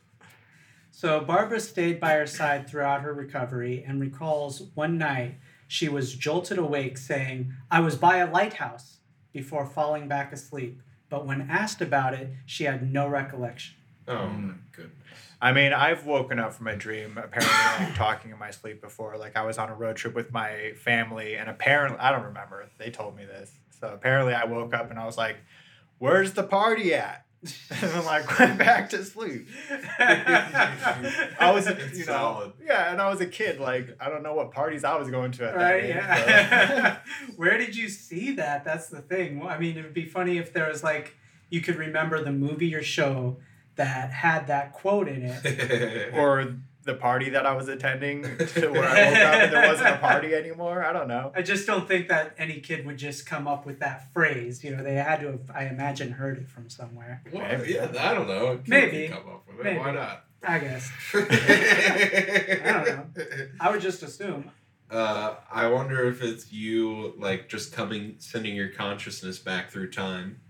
[0.95, 5.35] So Barbara stayed by her side throughout her recovery and recalls one night
[5.67, 8.99] she was jolted awake saying, I was by a lighthouse
[9.33, 10.81] before falling back asleep.
[11.09, 13.75] But when asked about it, she had no recollection.
[14.07, 14.93] oh my goodness.
[15.43, 19.17] I mean, I've woken up from a dream, apparently, like talking in my sleep before.
[19.19, 22.69] Like, I was on a road trip with my family, and apparently, I don't remember.
[22.79, 23.51] They told me this.
[23.81, 25.37] So, apparently, I woke up and I was like,
[25.99, 27.27] Where's the party at?
[27.71, 29.49] and I'm like, went back to sleep.
[29.99, 32.53] I was, It's you know, solid.
[32.65, 33.59] yeah, and I was a kid.
[33.59, 35.89] Like, I don't know what parties I was going to at that age.
[35.95, 36.97] yeah.
[37.37, 38.65] Where did you see that?
[38.65, 39.41] That's the thing.
[39.41, 41.17] Well, I mean, it would be funny if there was like,
[41.51, 43.39] you could remember the movie or show
[43.83, 46.15] that had that quote in it.
[46.15, 48.23] or the party that I was attending
[48.55, 50.85] to where I woke up and there wasn't a party anymore.
[50.85, 51.33] I don't know.
[51.35, 54.65] I just don't think that any kid would just come up with that phrase.
[54.65, 57.23] You know, they had to have, I imagine, heard it from somewhere.
[57.33, 57.75] well, Maybe.
[57.75, 58.57] yeah, I don't know.
[58.59, 59.09] Kid Maybe.
[59.09, 59.65] can come up with it.
[59.65, 59.79] Maybe.
[59.79, 60.25] Why not?
[60.45, 60.91] I guess.
[61.15, 63.07] I don't know.
[63.61, 64.51] I would just assume.
[64.91, 70.41] Uh, I wonder if it's you, like, just coming, sending your consciousness back through time.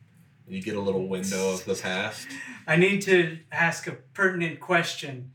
[0.52, 2.28] And you get a little window of the past.
[2.66, 5.32] I need to ask a pertinent question.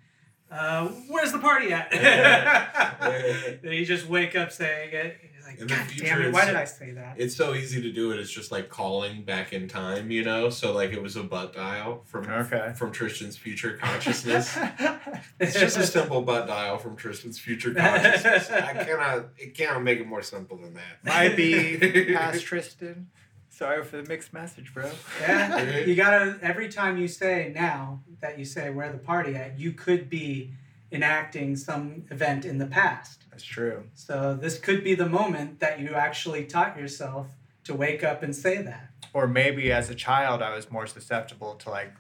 [0.51, 1.89] Uh, where's the party at?
[3.63, 5.17] Then you just wake up saying it.
[5.34, 7.15] You're like, In the God future, damn it, why it's- did I say that?
[7.17, 8.19] It's so easy to do it.
[8.19, 10.51] It's just like calling back in time, you know.
[10.51, 12.73] So like it was a butt dial from Okay.
[12.75, 14.56] from Tristan's future consciousness.
[15.39, 18.51] It's just a simple butt dial from Tristan's future consciousness.
[18.51, 19.30] I cannot.
[19.38, 21.03] It cannot make it more simple than that.
[21.03, 21.77] Might be
[22.13, 23.08] past Tristan.
[23.57, 24.91] Sorry for the mixed message, bro.
[25.19, 29.59] Yeah, you gotta every time you say now that you say where the party at,
[29.59, 30.51] you could be
[30.91, 33.23] enacting some event in the past.
[33.31, 33.85] That's true.
[33.95, 37.29] So this could be the moment that you actually taught yourself
[37.63, 38.91] to wake up and say that.
[39.11, 41.93] Or maybe as a child, I was more susceptible to like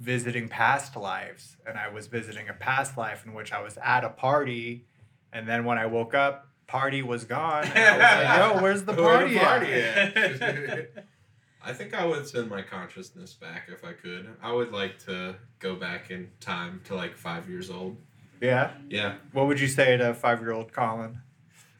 [0.00, 4.02] visiting past lives, and I was visiting a past life in which I was at
[4.02, 4.86] a party,
[5.32, 7.64] and then when I woke up, party was gone.
[7.64, 10.16] And I was like, Yo, where's the Where party, the party at?
[10.16, 11.04] at?
[11.64, 14.26] I think I would send my consciousness back if I could.
[14.42, 17.98] I would like to go back in time to like five years old.
[18.40, 18.72] Yeah.
[18.88, 21.20] Yeah, What would you say to five-year-old Colin?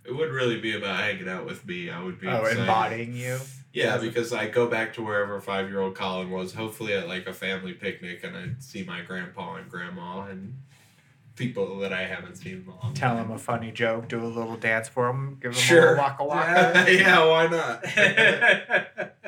[0.04, 1.88] it would really be about hanging out with me.
[1.90, 2.60] I would be Oh, excited.
[2.60, 3.38] embodying you.
[3.72, 7.26] Yeah, because I go back to wherever five year old Colin was, hopefully at like
[7.26, 10.54] a family picnic, and I'd see my grandpa and grandma and
[11.36, 13.26] people that I haven't seen in a long Tell time.
[13.26, 14.08] him a funny joke.
[14.08, 15.78] Do a little dance for them, Give them Sure.
[15.78, 16.92] a little waka waka.
[16.94, 19.18] yeah, why not?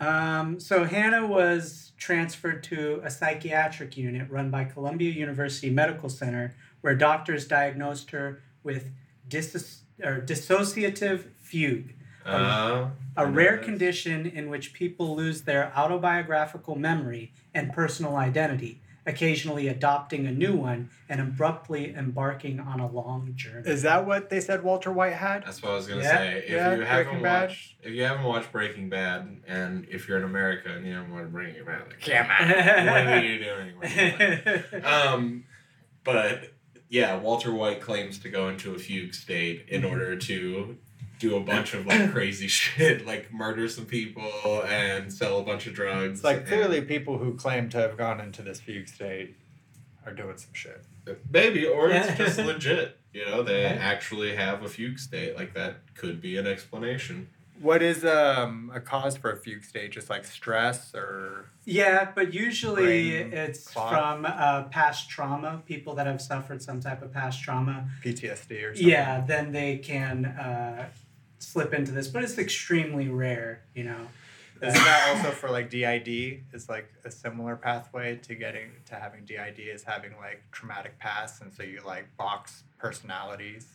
[0.00, 6.54] um, so Hannah was transferred to a psychiatric unit run by Columbia University Medical Center,
[6.80, 8.90] where doctors diagnosed her with
[9.28, 11.92] dis- or dissociative fugue,
[12.24, 13.64] Uh, I a know rare this.
[13.66, 20.54] condition in which people lose their autobiographical memory and personal identity, occasionally adopting a new
[20.54, 23.68] one and abruptly embarking on a long journey.
[23.68, 25.44] Is that what they said Walter White had?
[25.44, 26.38] That's what I was gonna Yeah, say.
[26.46, 27.48] If yeah, you haven't Breaking Bad.
[27.48, 31.12] watched, if you haven't watched Breaking Bad, and if you're in America and you haven't
[31.14, 32.26] watched Breaking Bad, like, Come
[32.86, 33.76] what are you doing?
[33.78, 34.84] What are you doing?
[34.84, 35.44] um,
[36.04, 36.52] but
[36.88, 40.76] yeah, Walter White claims to go into a fugue state in order to
[41.20, 45.66] do a bunch of like crazy shit, like murder some people and sell a bunch
[45.68, 46.14] of drugs.
[46.18, 49.36] It's like and- clearly people who claim to have gone into this fugue state
[50.04, 50.82] are doing some shit.
[51.30, 52.96] maybe, or it's just legit.
[53.12, 53.76] You know, they Right.
[53.76, 55.36] actually have a fugue state.
[55.36, 57.28] Like that could be an explanation.
[57.60, 59.90] What is um a cause for a fugue state?
[59.92, 63.90] Just like stress or Yeah, but usually Brain it's clot?
[63.92, 67.90] from uh, past trauma, people that have suffered some type of past trauma.
[68.02, 68.88] PTSD or something?
[68.88, 70.88] Yeah, then they can uh,
[71.40, 74.06] slip into this, but it's extremely rare, you know.
[74.62, 76.42] Isn't that also for like DID?
[76.52, 81.40] Is like a similar pathway to getting to having DID is having like traumatic past,
[81.42, 83.66] and so you like box personalities.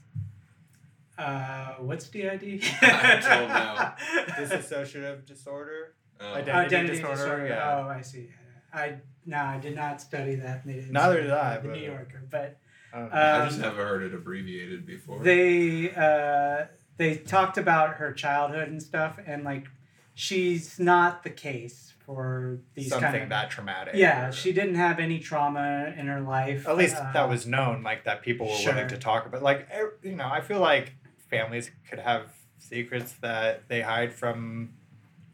[1.17, 2.62] Uh, what's DID?
[2.82, 3.19] I
[4.38, 4.58] don't know.
[4.58, 5.93] Dissociative disorder.
[6.19, 6.34] Oh.
[6.34, 7.47] Identity Identity disorder, disorder.
[7.47, 7.84] yeah.
[7.86, 8.30] Oh, I see.
[8.73, 10.65] I no, I did not study that.
[10.65, 12.60] Neither did I, The but- New Yorker, but
[12.93, 13.19] I don't know.
[13.21, 15.19] I just um, haven't heard it abbreviated before.
[15.19, 16.65] they uh,
[16.97, 19.67] they talked about her childhood and stuff, and like
[20.13, 23.29] she's not the case for these something kind of.
[23.29, 23.95] that traumatic.
[23.95, 26.67] yeah, or- she didn't have any trauma in her life.
[26.67, 28.73] At least uh, that was known, like that people were Sure.
[28.73, 29.41] willing to talk about.
[29.43, 30.93] Like er- you know, I feel like
[31.29, 32.27] families could have
[32.60, 34.73] secrets that they hide from.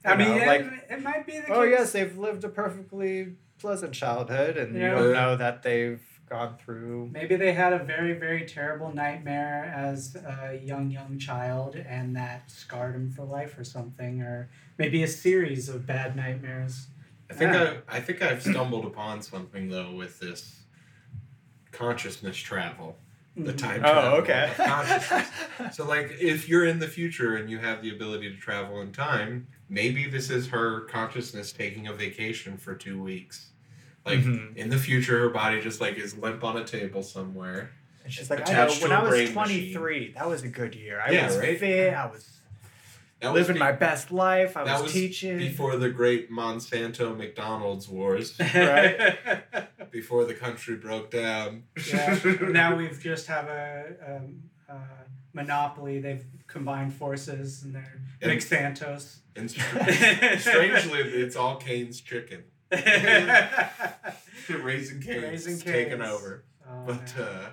[0.03, 1.71] I mean, know, it, like it might be the oh case.
[1.77, 4.89] yes, they've lived a perfectly pleasant childhood, and Yeah.
[4.89, 7.09] you don't know that they've gone through.
[7.11, 12.49] Maybe they had a very, very terrible nightmare as a young, young child, and that
[12.49, 16.87] scarred them for life or something, or maybe a series of bad nightmares.
[17.29, 17.73] I think Yeah.
[17.89, 20.61] I, I think I've stumbled upon something though with this
[21.71, 22.97] consciousness travel,
[23.35, 23.57] the Mhm.
[23.57, 24.11] time travel.
[24.13, 24.49] Oh, okay.
[25.73, 28.91] so like, if you're in the future and you have the ability to travel in
[28.93, 33.50] time, maybe this is her consciousness taking a vacation for two weeks.
[34.05, 34.55] Like Mhm.
[34.57, 37.71] in the future, her body just like is limp on a table somewhere.
[38.03, 40.43] And she's like, I know, Attached to when a I was brain 23, that was
[40.43, 40.99] a good year.
[41.05, 41.59] I Yeah, was right?
[41.59, 41.93] fit.
[41.93, 42.27] I was
[43.19, 44.57] That was living be- my best life.
[44.57, 45.37] I that was, was teaching.
[45.37, 49.19] before the great Monsanto McDonald's wars, Right.
[49.91, 51.63] before the country broke down.
[51.87, 52.17] yeah.
[52.41, 54.73] Now we've just have a, um, uh
[55.33, 55.99] monopoly.
[56.01, 59.19] They've combined forces and they're And- Big Santos.
[59.35, 62.43] And strangely, it's all Cane's chicken.
[64.63, 66.43] Raising Cane's Raising taken over.
[66.67, 67.27] Oh, But man.
[67.27, 67.49] uh,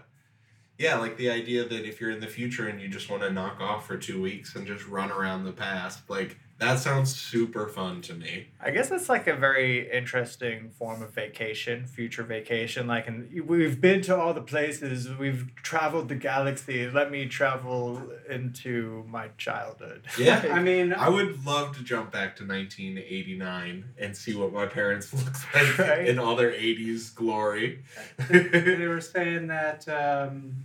[0.78, 3.30] yeah, like the idea that if you're in the future and you just want to
[3.30, 7.68] knock off for two weeks and just run around the past, like that sounds super
[7.68, 8.48] fun to me.
[8.60, 12.86] I guess it's like a very interesting form of vacation, future vacation.
[12.88, 16.90] Like, and we've been to all the places, we've traveled the galaxy.
[16.90, 20.02] Let me travel into my childhood.
[20.18, 20.44] Yeah.
[20.52, 25.12] I mean, I would love to jump back to 1989 and see what my parents
[25.14, 26.08] looked like Right.
[26.08, 27.84] in all their 80s glory.
[28.28, 30.64] they were saying that um,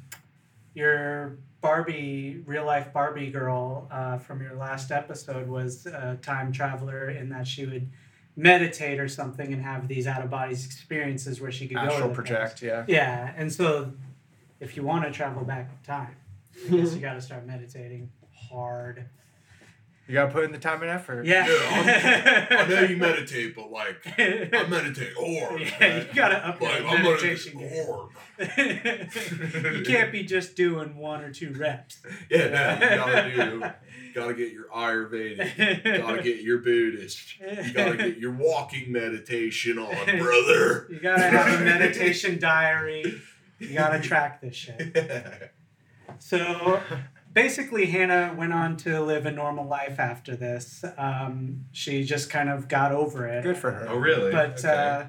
[0.73, 7.09] your Barbie, real life Barbie girl uh, from your last episode was a time traveler
[7.09, 7.89] in that she would
[8.35, 12.09] meditate or something and have these out of body experiences where she could go Astral
[12.09, 12.83] the project, yeah.
[12.85, 13.93] Yeah, and so
[14.59, 16.15] if you want to travel back in time,
[16.67, 18.11] I guess you got to start meditating
[18.49, 19.05] hard.
[20.07, 21.25] You gotta put in the time and effort.
[21.25, 21.45] Yeah.
[21.47, 25.61] I know you meditate, but like, I meditate hard.
[25.61, 27.85] Yeah, you gotta up Like, your I'm meditation meditate
[28.37, 29.07] game.
[29.63, 29.75] hard.
[29.77, 31.99] you can't be just doing one or two reps.
[32.29, 32.47] Yeah,
[32.79, 33.63] no, you gotta do.
[34.13, 35.97] Gotta get your Ayurvedic.
[36.01, 37.39] Gotta get your Buddhist.
[37.39, 40.87] You gotta get your walking meditation on, brother.
[40.91, 43.21] You gotta have a meditation diary.
[43.59, 45.51] You gotta track this shit.
[46.19, 46.79] So
[47.33, 50.83] basically, Hannah went on to live a normal life after this.
[50.97, 53.43] Um, she just kind of got over it.
[53.43, 53.87] Good for her.
[53.89, 54.31] oh, really?
[54.31, 54.69] But Okay.
[54.69, 55.05] uh,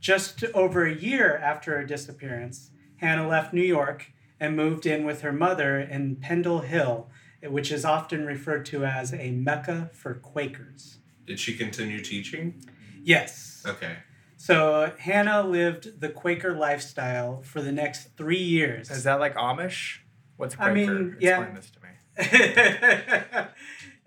[0.00, 5.22] just over a year after her disappearance, Hannah left New York and moved in with
[5.22, 7.08] her mother in Pendle Hill,
[7.42, 10.98] which is often referred to as a Mecca for Quakers.
[11.26, 12.62] Did she continue teaching?
[13.02, 13.64] Yes.
[13.66, 13.96] Okay.
[14.36, 18.90] So Hannah lived the Quaker lifestyle for the next three years.
[18.90, 19.98] Is that like Amish?
[20.36, 20.70] What's Quaker?
[20.70, 21.38] I mean, yeah.
[21.40, 21.88] Explain this to me.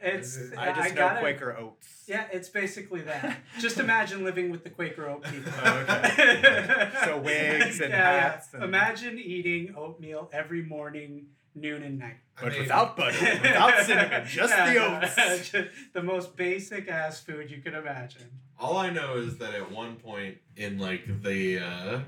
[0.01, 1.87] it's I just know gotta- Quaker oats.
[2.07, 3.37] Yeah, it's basically that.
[3.59, 5.51] Just imagine living with the Quaker oat people.
[5.63, 6.89] Oh, okay.
[7.05, 12.15] So wigs and hats and- Imagine eating oatmeal every morning, noon, and night.
[12.39, 15.15] I But mean, without butter, without cinnamon, just Yeah, the oats.
[15.51, 18.31] just the most basic ass food you could imagine.
[18.59, 21.99] All I know is that at one point in like the, uh,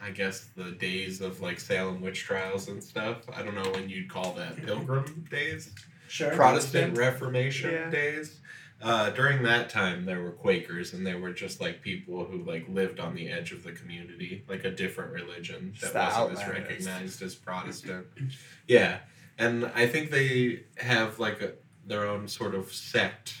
[0.00, 3.18] I guess the days of like Salem witch trials and stuff.
[3.34, 5.72] I don't know when you'd call that Pilgrim days.
[6.08, 6.30] Sure.
[6.30, 7.90] Protestant Reformation Yeah.
[7.90, 8.40] days.
[8.80, 12.64] Uh, during that time, there were Quakers, and they were just like people who like
[12.68, 16.48] lived on the edge of the community, like a different religion that the wasn't as
[16.48, 18.06] recognized as Protestant.
[18.68, 18.98] yeah,
[19.36, 23.34] and I think they have like a, their own sort of sect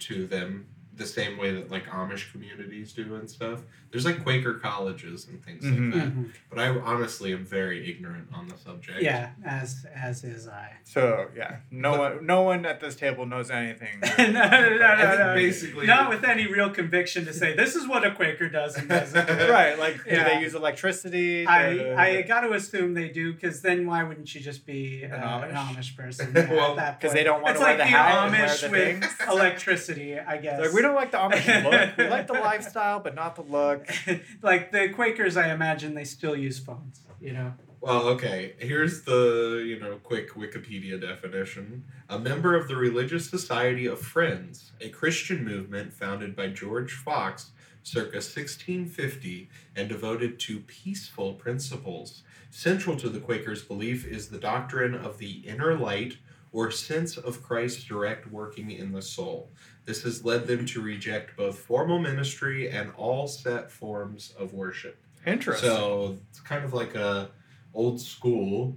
[0.00, 0.66] to them
[1.00, 3.60] the same way that like Amish communities do and stuff.
[3.90, 5.92] There's like Quaker colleges and things Mhm.
[5.92, 6.12] like that.
[6.14, 6.30] Mhm.
[6.50, 9.02] But I honestly am very ignorant on the subject.
[9.02, 10.76] Yeah, as as is I.
[10.84, 13.98] So yeah, no one, no one at this table knows anything.
[14.18, 15.34] no, no, no, no, no.
[15.34, 18.88] basically Not with any real conviction to say this is what a Quaker does and
[18.88, 19.26] doesn't.
[19.26, 19.76] do." right?
[19.78, 20.28] Like, do Yeah.
[20.28, 21.46] they use electricity?
[21.46, 25.04] I, Do- I got to assume they do because then why wouldn't she just be
[25.04, 25.74] uh, An an, Amish?
[25.76, 25.96] Amish?
[25.96, 26.32] person?
[26.50, 27.00] Well, at that 'cause point.
[27.00, 29.00] Because they don't wanna It's wear like the the hat and wear Amish the with
[29.02, 29.16] things.
[29.28, 30.60] electricity, I guess.
[30.60, 31.96] like we don't like the Amish look.
[31.96, 33.88] We like the lifestyle, but not the look.
[34.42, 37.00] like the Quakers, I imagine they still use phones.
[37.20, 37.54] You know.
[37.80, 38.54] Well, okay.
[38.58, 41.84] Here's the, you know, quick Wikipedia definition.
[42.10, 47.52] A member of the Religious Society of Friends, a Christian movement founded by George Fox
[47.82, 52.22] circa 1650 and devoted to peaceful principles.
[52.50, 56.18] Central to the Quakers' belief is the doctrine of the inner light
[56.52, 59.50] or sense of Christ's direct working in the soul.
[59.84, 64.96] This has led them to reject both formal ministry and all set forms of worship.
[65.26, 65.68] Interesting.
[65.70, 67.30] So it's kind of like a
[67.74, 68.76] old school,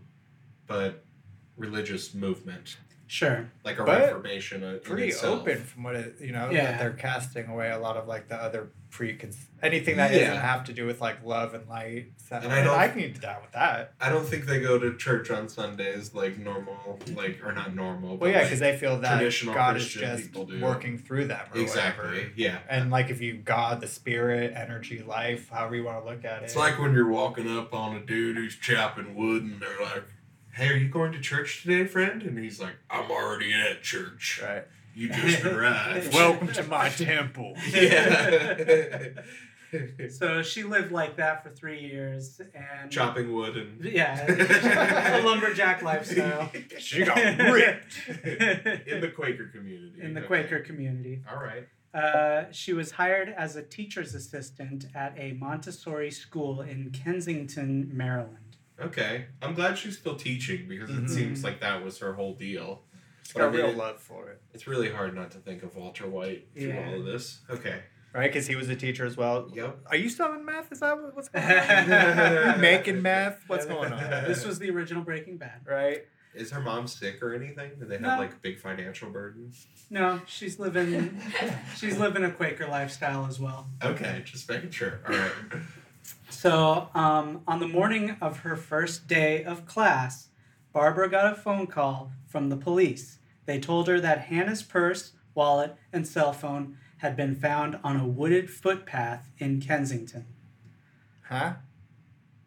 [0.67, 1.03] but
[1.57, 3.49] religious movement, Sure.
[3.63, 4.79] like a But reformation.
[4.83, 5.41] pretty itself.
[5.41, 6.71] open from what it you know Yeah.
[6.71, 9.17] that they're casting away a lot of like the other pre
[9.63, 10.36] anything that Yeah.
[10.36, 12.12] not have to do with like love and light.
[12.29, 13.93] So, And I I, don't- I can down with that.
[13.99, 18.10] I don't think they go to church on Sundays like normal, like or not normal.
[18.10, 21.25] Well, but yeah, like- because they feel that traditional God Christian is just working through
[21.25, 21.43] them.
[21.56, 22.29] Or exactly, Whatever.
[22.36, 22.60] yeah.
[22.69, 26.43] And like if you God, the spirit, energy, life, however you want to look at
[26.43, 26.45] it.
[26.45, 30.03] It's like when you're walking up on a dude who's chopping wood, and they're like,
[30.51, 34.39] "Hey, are you going to church today, friend?" And he's like, "I'm already at church.
[34.43, 34.65] right.
[34.95, 37.56] You just arrived." Welcome to my temple.
[37.73, 39.10] yeah.
[40.12, 44.23] So she lived like that for three years and Chopping wood and Yeah,
[45.17, 46.51] a lumberjack lifestyle.
[46.77, 48.08] She got ripped.
[48.08, 49.99] in the Quaker community.
[49.99, 50.27] in the Okay.
[50.27, 51.23] Quaker community.
[51.27, 51.67] All right.
[51.91, 58.58] Uh, she was hired as a teacher's assistant at a Montessori school in Kensington, Maryland.
[58.79, 59.25] Okay.
[59.41, 62.84] I'm glad she's still teaching because it seems like that was her whole deal.
[63.23, 65.63] She's But I got real mean, love for it, It's really hard not to think
[65.63, 66.88] of Walter White through Yeah.
[66.88, 67.39] all of this.
[67.49, 67.81] Okay.
[68.13, 68.31] right?
[68.31, 69.49] Because he was a teacher as well.
[69.53, 69.79] Yep.
[69.88, 70.71] Are you still in math?
[70.71, 72.55] Is that what's going on?
[72.55, 73.43] you making math?
[73.47, 73.99] What's going on?
[74.27, 75.62] This was the original Breaking Bad.
[75.65, 76.05] right.
[76.36, 77.71] Is her mom sick or anything?
[77.79, 78.17] Do they have No.
[78.17, 79.51] like a big financial burden?
[79.91, 81.21] No, she's living
[81.77, 83.69] she's living a Quaker lifestyle as well.
[83.83, 84.99] Okay, just making sure.
[85.07, 85.31] All right.
[86.29, 90.29] So, um, on the morning of her first day of class,
[90.73, 93.19] Barbara got a phone call from the police.
[93.45, 98.07] They told her that Hannah's purse, wallet, and cell phone had been found on a
[98.07, 100.25] wooded footpath in Kensington.
[101.29, 101.53] Huh?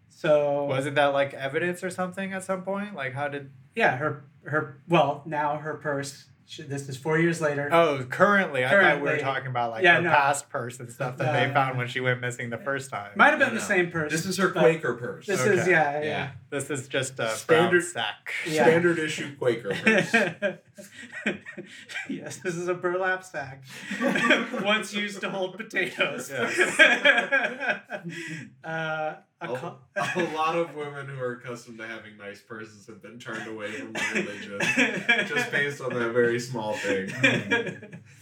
[0.09, 2.95] So, Wasn't that like evidence or something at some point?
[2.95, 3.51] Like, how did?
[3.75, 6.27] yeah, her her well now her purse.
[6.49, 7.69] She, this is four years later.
[7.73, 10.11] Oh, currently, I thought we were talking about like Yeah, her no.
[10.11, 11.79] past purse and stuff that No, they no, found no.
[11.79, 13.11] when she went missing the first time.
[13.17, 13.67] Might have been No, the no.
[13.67, 14.12] same purse.
[14.12, 15.27] This is her Quaker purse.
[15.27, 15.59] This Okay.
[15.59, 16.31] is yeah, Yeah.
[16.49, 18.33] This is just a Standard- sack.
[18.47, 18.63] Yeah.
[18.65, 20.13] Standard issue Quaker purse.
[22.09, 23.65] yes, this is a burlap sack.
[24.63, 26.31] Once used to hold potatoes.
[28.65, 33.03] uh, a co- a lot of women who are accustomed to having nice purses have
[33.03, 34.59] been turned away from the religion
[35.27, 37.09] just based on that very small thing.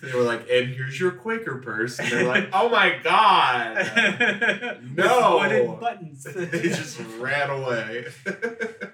[0.03, 1.99] They were like, and here's your Quaker purse.
[2.01, 3.77] And they're like, oh my God.
[3.77, 5.39] With No.
[5.39, 6.25] wooden buttons.
[6.25, 8.07] they just ran away.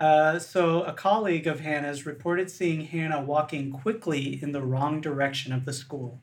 [0.00, 5.52] Uh, so, a colleague of Hannah's reported seeing Hannah walking quickly in the wrong direction
[5.52, 6.20] of the school.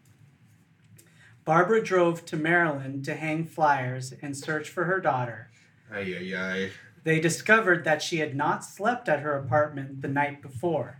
[1.45, 5.49] Barbara drove to Maryland to hang flyers and search for her daughter.
[5.91, 6.69] ay, ay, ay.
[7.03, 10.99] They discovered that she had not slept at her apartment the night before.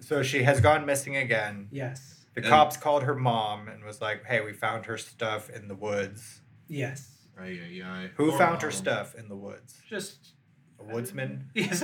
[0.00, 1.68] So she has gone missing again.
[1.70, 2.26] Yes.
[2.34, 5.68] The And- cops called her mom and was like, "Hey, we found her stuff in
[5.68, 7.10] the woods." Yes.
[7.38, 8.10] Ay, ay, ay.
[8.16, 8.76] Who Poor found her mom.
[8.76, 9.80] stuff in the woods?
[9.88, 10.32] Just
[10.80, 11.48] A woodsman.
[11.54, 11.82] yes,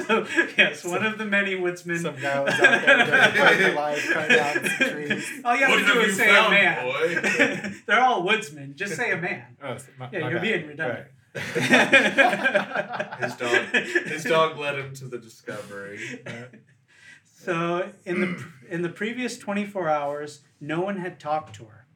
[0.59, 1.98] yes, one of the many woodsmen.
[2.00, 5.31] Some guy was out there doing private life, cutting down some trees.
[5.44, 7.83] All you have What to do is you say found, a man.
[7.87, 8.74] They're all woodsmen.
[8.76, 9.57] Just say a man.
[9.62, 10.42] Oh, so my, Yeah, my you're bad.
[10.42, 11.07] being redundant.
[13.20, 13.64] His dog,
[14.07, 16.00] his dog led him to the discovery.
[17.24, 21.87] So in the in the previous 24 hours, no one had talked to her.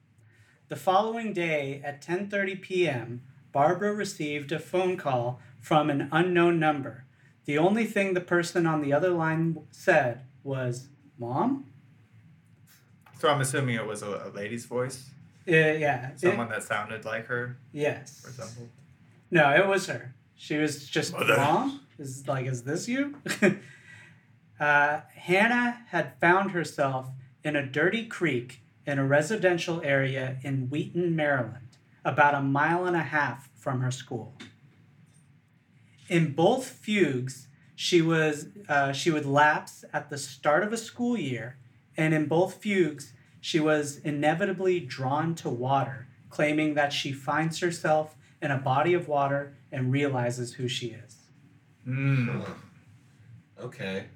[0.69, 7.07] The following day at 10:30 p.m., Barbara received a phone call from an unknown number.
[7.47, 10.89] The only thing the person on the other line said was,
[11.19, 11.65] "Mom."
[13.19, 15.09] So I'm assuming it was a, a lady's voice,
[15.49, 16.11] Uh, yeah.
[16.11, 18.23] it- someone that sounded like her, yes.
[18.27, 18.69] resembled.
[19.31, 20.15] No, it was her.
[20.37, 21.37] She was just Mother.
[21.39, 21.81] mom.
[21.99, 23.17] Is like, is this you?
[24.61, 27.09] uh, Hannah had found herself
[27.43, 32.97] in a dirty creek in a residential area in Wheaton, Maryland, about a mile and
[32.97, 34.35] a half from her school.
[36.09, 41.17] In both fugues, she was uh, she would lapse at the start of a school
[41.17, 41.57] year,
[41.97, 48.17] and in both fugues, she was inevitably drawn to water, claiming that she finds herself
[48.41, 51.17] in a body of water and realizes who she is.
[51.87, 52.47] Mm.
[53.61, 54.07] Okay.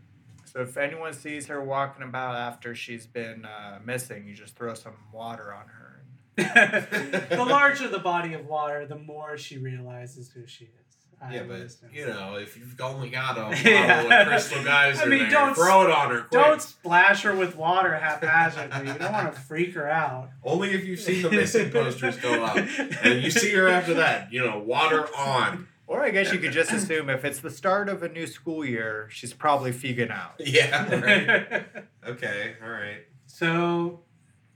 [0.45, 4.74] So if anyone sees her walking about after she's been uh, missing, you just throw
[4.74, 6.03] some water on her.
[7.30, 10.88] the larger the body of water, the more she realizes who she is.
[11.20, 11.90] I Yeah, but assume.
[11.92, 14.20] you know, if you've only got a bottle Yeah.
[14.22, 16.20] of crystal geyser I mean, there, don't- throw it on her.
[16.20, 16.30] Quick.
[16.30, 18.92] Don't splash her with water haphazardly.
[18.92, 20.30] You don't want to freak her out.
[20.44, 24.32] Only if you've seen the missing posters go up, and you see her after that.
[24.32, 25.66] You know, water on.
[25.88, 28.62] Or I guess you could just assume if it's the start of a new school
[28.64, 30.34] year, she's probably figuring out.
[30.38, 30.94] Yeah.
[30.94, 31.64] Right.
[32.06, 32.54] Okay.
[32.62, 33.06] All right.
[33.26, 34.00] so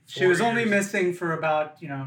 [0.07, 2.07] she Four was only missing for about, you know,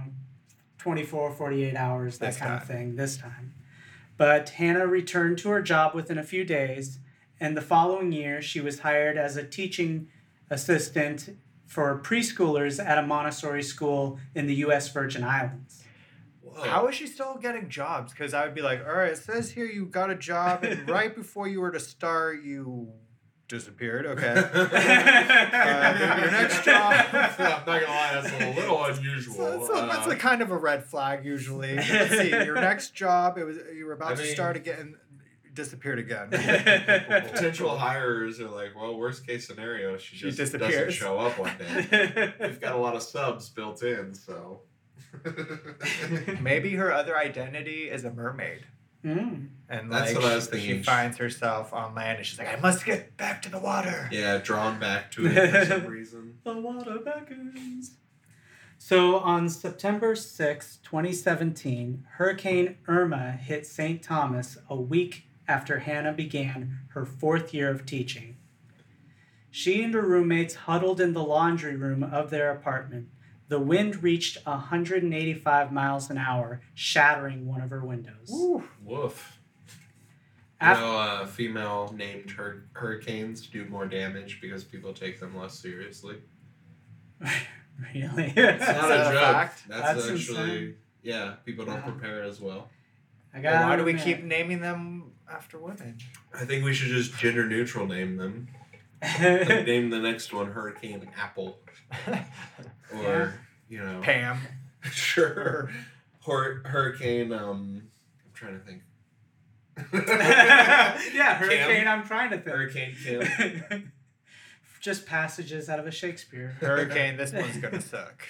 [0.78, 3.55] 24, 48 hours, that This kind of thing, this time.
[4.18, 7.00] But Hannah returned to her job within a few days,
[7.40, 10.08] and the following year she was hired as a teaching
[10.50, 11.36] assistant
[11.66, 14.90] for preschoolers at a Montessori school in the U.S.
[14.90, 15.84] Virgin Islands.
[16.42, 16.64] Whoa.
[16.64, 18.14] How is she still getting jobs?
[18.14, 20.88] Because I would be like, all right, it says here you got a job, and
[20.90, 22.94] right before you were to start, you
[23.48, 24.06] disappeared.
[24.16, 24.28] Okay.
[24.34, 26.94] Uh, your next job.
[27.14, 29.36] I'm not gonna lie, that's a little unusual.
[29.36, 31.76] So that's, a, that's Uh, a kind of a red flag usually.
[31.76, 32.30] Let's see.
[32.30, 34.96] Your next job, it was you were about I to mean- start again,
[35.54, 36.30] disappeared again.
[36.30, 41.56] potential hires are like, well, worst case scenario, she, She just doesn't show up one
[41.58, 42.34] day.
[42.42, 44.62] We've got a lot of subs built in, so.
[46.42, 48.66] Maybe her other identity is a mermaid.
[49.06, 49.50] Mm.
[49.70, 50.78] And That's like what I was she- thinking.
[50.78, 54.10] She finds herself on land and she's like, I must get back to the water.
[54.12, 56.38] yeah, drawn back to it for some reason.
[56.44, 57.92] The water beckons.
[58.78, 64.02] So on September 6, 2017, Hurricane Irma hit St.
[64.04, 68.38] Thomas a week after Hannah began her fourth year of teaching.
[69.50, 73.08] She and her roommates huddled in the laundry room of their apartment.
[73.48, 78.28] The wind reached 185 miles an hour, shattering one of her windows.
[78.82, 79.38] Woof.
[80.62, 85.38] You Af- know, uh, female named hur- hurricanes do more damage because people take them
[85.38, 86.16] less seriously.
[87.22, 88.34] really?
[88.36, 89.22] It's not a a joke.
[89.22, 89.64] fact?
[89.68, 90.76] That's, That's actually, insane.
[91.04, 91.92] yeah, people don't Wow.
[91.92, 92.70] prepare as well.
[93.34, 94.06] I Well, why do we admit.
[94.06, 95.98] keep naming them after women?
[96.34, 98.48] I think we should just gender neutral name them.
[99.20, 101.60] Name the next one Hurricane Apple.
[102.94, 103.32] Or, Yeah.
[103.70, 104.02] you know.
[104.02, 104.40] Pam.
[104.92, 105.72] Sure.
[106.28, 107.82] Hur- hurricane, um,
[108.24, 108.84] I'm trying to think.
[111.16, 111.68] yeah, hurricane.
[111.82, 111.88] Kim.
[111.88, 112.48] I'm trying to think.
[112.56, 113.92] Hurricane Kim.
[114.80, 116.56] Just passages out of a Shakespeare.
[116.62, 118.24] Hurricane, this one's gonna suck.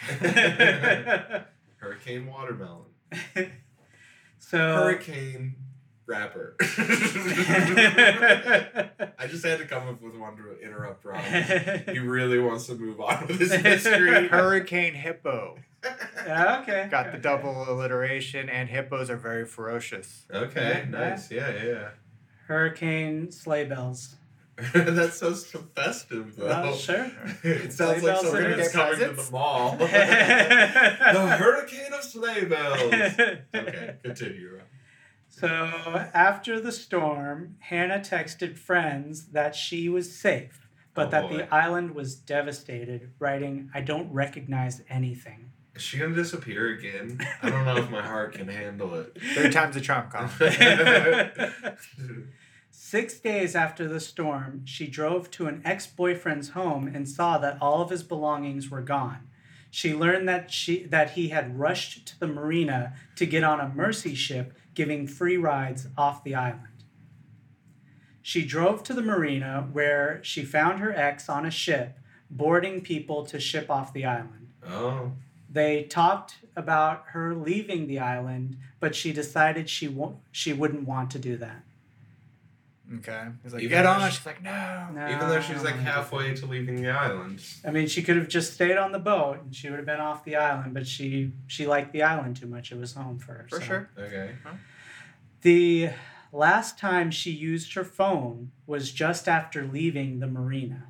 [1.78, 2.86] Hurricane Watermelon.
[4.40, 4.58] so.
[4.58, 5.56] Hurricane
[6.08, 6.56] Rapper.
[9.18, 11.20] I just had to come up with one to interrupt Rob.
[11.88, 14.28] He really wants to move on with his mystery.
[14.28, 15.58] Hurricane Hippo.
[16.26, 16.88] Yeah, okay.
[16.90, 20.26] Got the double alliteration, and hippos are very ferocious.
[20.32, 20.90] Okay, Yeah.
[20.90, 21.32] nice.
[21.32, 21.90] Yeah, yeah.
[22.48, 24.16] Hurricane sleigh bells.
[24.74, 26.46] That's so so festive, though.
[26.48, 27.12] Well, sure.
[27.44, 29.76] It sounds Sleigh like bells something that's coming to the mall.
[29.78, 29.86] the
[31.38, 32.94] hurricane of sleigh bells.
[32.94, 34.62] Okay, continue.
[35.42, 35.70] Rob.
[35.72, 41.38] So after the storm, Hannah texted friends that she was safe, but Oh, that boy.
[41.38, 45.52] the island was devastated, writing, I don't recognize anything.
[45.76, 47.20] Is she gonna disappear again?
[47.42, 49.18] I don't know if my heart can handle it.
[49.36, 50.30] Third time's a charm, Colin.
[52.72, 57.58] Six days after the storm, she drove to an ex boyfriend's home and saw that
[57.60, 59.28] all of his belongings were gone.
[59.72, 63.68] She learned that, she, that he had rushed to the marina to get on a
[63.68, 66.84] mercy ship giving free rides off the island.
[68.22, 71.98] She drove to the marina where she found her ex on a ship
[72.30, 74.52] boarding people to ship off the island.
[74.68, 75.12] oh,
[75.50, 81.12] They talked about her leaving the island, but she decided she wo- she wouldn't want
[81.12, 81.64] to do that.
[82.98, 83.26] Okay.
[83.44, 84.10] He's like, Even get though on.
[84.10, 84.88] she- She's like, no.
[84.94, 87.44] No, even though she's like halfway to leaving the island.
[87.66, 90.00] I mean, she could have just stayed on the boat and she would have been
[90.00, 92.72] off the island, but she she liked the island too much.
[92.72, 93.48] It was home for her.
[93.50, 93.66] For so.
[93.66, 93.90] sure.
[93.98, 94.32] Okay.
[95.42, 95.90] The
[96.32, 100.88] last time she used her phone was just after leaving the marina.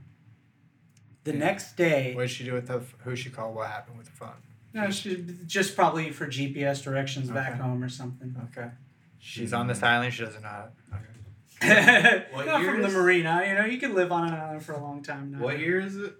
[1.23, 1.39] The Yeah.
[1.39, 2.83] next day, What did she do with the?
[3.03, 3.55] Who she called?
[3.55, 4.35] What happened with the phone?
[4.73, 8.35] no, she just probably for GPS directions back home or something.
[8.51, 8.69] Okay.
[9.17, 9.55] She's hmm.
[9.55, 10.13] on this island.
[10.13, 10.47] She doesn't know.
[10.49, 11.14] How, okay.
[12.31, 13.43] What Not year from the marina.
[13.47, 15.39] You know, you can live on an island for a long time now.
[15.39, 16.15] What year is it?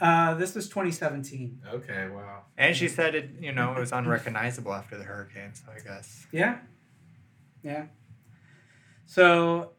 [0.00, 1.62] Uh, this was 2017.
[1.72, 2.42] Okay, wow.
[2.58, 5.54] And she said it, you know, it was unrecognizable after the hurricane.
[5.54, 6.26] So I guess.
[6.30, 6.58] Yeah.
[7.62, 7.86] Yeah.
[9.06, 9.70] So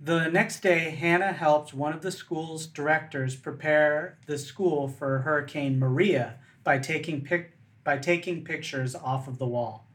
[0.00, 5.78] the next day, Hannah helped one of the school's directors prepare the school for Hurricane
[5.78, 9.88] Maria by taking pic- by taking pictures off of the wall.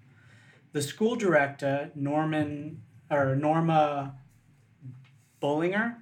[0.72, 2.82] The school director, Norman
[3.14, 4.16] or Norma
[5.42, 5.96] Bollinger,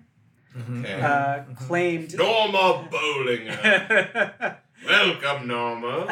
[0.58, 1.02] Okay.
[1.02, 2.16] uh, claimed.
[2.18, 4.58] Norma Bowlinger.
[4.86, 6.08] Welcome, Norma.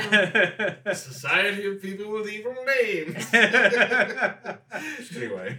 [0.93, 3.28] Society of people with evil names.
[5.16, 5.58] anyway.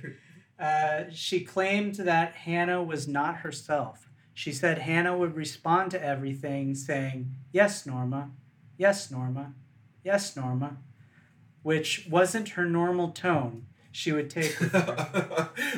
[0.58, 4.08] Uh, she claimed that Hannah was not herself.
[4.32, 8.30] She said Hannah would respond to everything saying, Yes, Norma.
[8.78, 9.54] Yes, Norma.
[10.04, 10.76] Yes, Norma.
[11.62, 13.66] Which wasn't her normal tone.
[13.92, 14.56] She would take.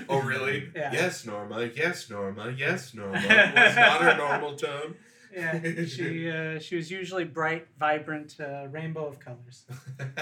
[0.09, 0.71] oh, really?
[0.75, 0.93] Yeah.
[0.93, 1.69] Yes, Norma.
[1.75, 2.55] Yes, Norma.
[2.57, 3.15] Yes, Norma.
[3.27, 4.97] Was not her normal tone.
[5.35, 9.65] yeah, she, uh, she was usually bright, vibrant, uh, rainbow of colors.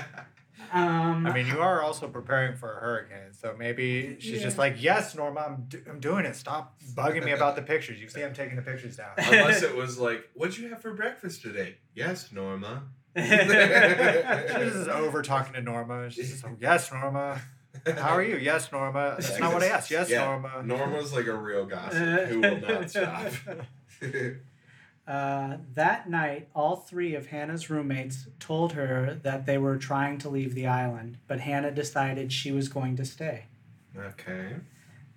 [0.72, 4.76] Um, I mean, you are also preparing for a hurricane, so maybe she's just like,
[4.80, 6.36] "Yes, Norma, I'm, do- I'm doing it.
[6.36, 7.99] Stop bugging me about the pictures.
[7.99, 10.93] You see, I'm taking the pictures down." Unless it was like, what'd you have for
[10.93, 11.78] breakfast today?
[11.95, 12.82] Yes, Norma.
[13.16, 16.11] She's just over talking to Norma.
[16.11, 17.41] She's just like, "Yes, Norma.
[17.86, 18.36] How are you?
[18.36, 19.16] Yes, Norma.
[19.20, 19.90] That's not what I asked.
[19.90, 20.24] Yes, Yeah.
[20.24, 23.32] Norma." Norma's like a real gossip who will not stop.
[25.08, 30.28] Uh, that night, all three of Hannah's roommates told her that they were trying to
[30.28, 33.46] leave the island, but Hannah decided she was going to stay.
[33.98, 34.56] okay.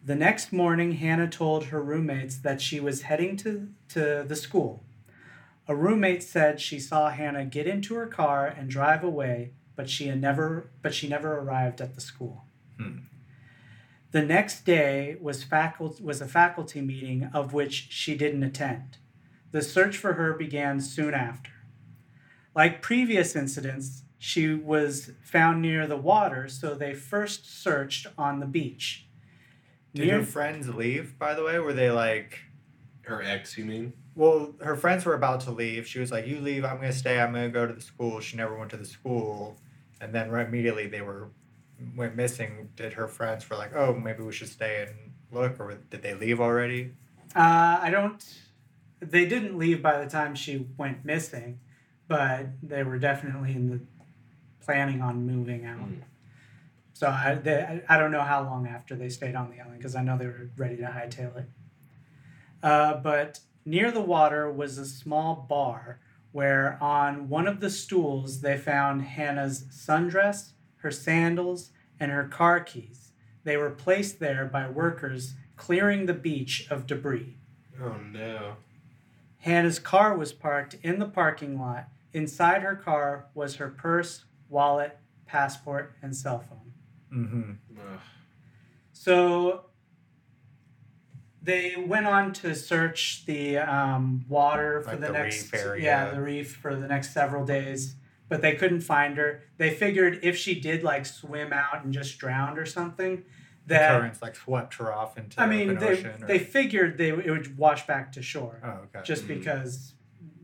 [0.03, 4.83] The next morning, Hannah told her roommates that she was heading to, to the school.
[5.67, 10.07] A roommate said she saw Hannah get into her car and drive away, but she
[10.07, 12.45] had never but she never arrived at the school.
[12.77, 12.99] Hmm.
[14.11, 18.97] The next day was faculty was a faculty meeting of which she didn't attend.
[19.51, 21.51] The search for her began soon after.
[22.55, 28.45] Like previous incidents, she was found near the water, so they first searched on the
[28.45, 29.07] beach.
[29.93, 31.19] Did her friends leave?
[31.19, 32.39] By the way, were they like?
[33.01, 33.93] Her ex, you mean?
[34.15, 35.87] Well, her friends were about to leave.
[35.87, 36.63] She was like, "You leave.
[36.63, 37.19] I'm gonna stay.
[37.19, 39.57] I'm gonna go to the school." She never went to the school,
[39.99, 41.29] and then right immediately they were
[41.95, 42.69] went missing.
[42.75, 46.13] Did her friends were like, "Oh, maybe we should stay and look," or did they
[46.13, 46.93] leave already?
[47.35, 48.23] Uh, I don't.
[48.99, 51.59] They didn't leave by the time she went missing,
[52.07, 53.79] but they were definitely in the
[54.63, 55.79] planning on moving out.
[55.79, 56.01] Mm.
[56.93, 59.79] So I, they, I I don't know how long after they stayed on the island
[59.79, 61.49] because I know they were ready to hightail it.
[62.61, 65.99] Uh, but near the water was a small bar
[66.31, 72.59] where on one of the stools they found Hannah's sundress, her sandals, and her car
[72.59, 73.11] keys.
[73.43, 77.37] They were placed there by workers clearing the beach of debris.
[77.81, 78.55] Oh no.
[79.39, 81.89] Hannah's car was parked in the parking lot.
[82.13, 86.73] Inside her car was her purse, wallet, passport, and cell phone.
[87.13, 87.51] Mm-hmm.
[88.91, 89.62] So
[91.43, 96.21] they went on to search the um, water for Like the, the next yeah the
[96.21, 97.95] reef for the next several days,
[98.29, 99.43] but they couldn't find her.
[99.57, 103.23] They figured if she did like swim out and just drowned or something,
[103.67, 106.23] The that currents like swept her off into I mean they ocean.
[106.23, 106.27] Or...
[106.27, 108.59] they figured they it would wash back to shore.
[108.63, 109.03] oh, okay.
[109.03, 109.39] just Mhm.
[109.39, 109.93] because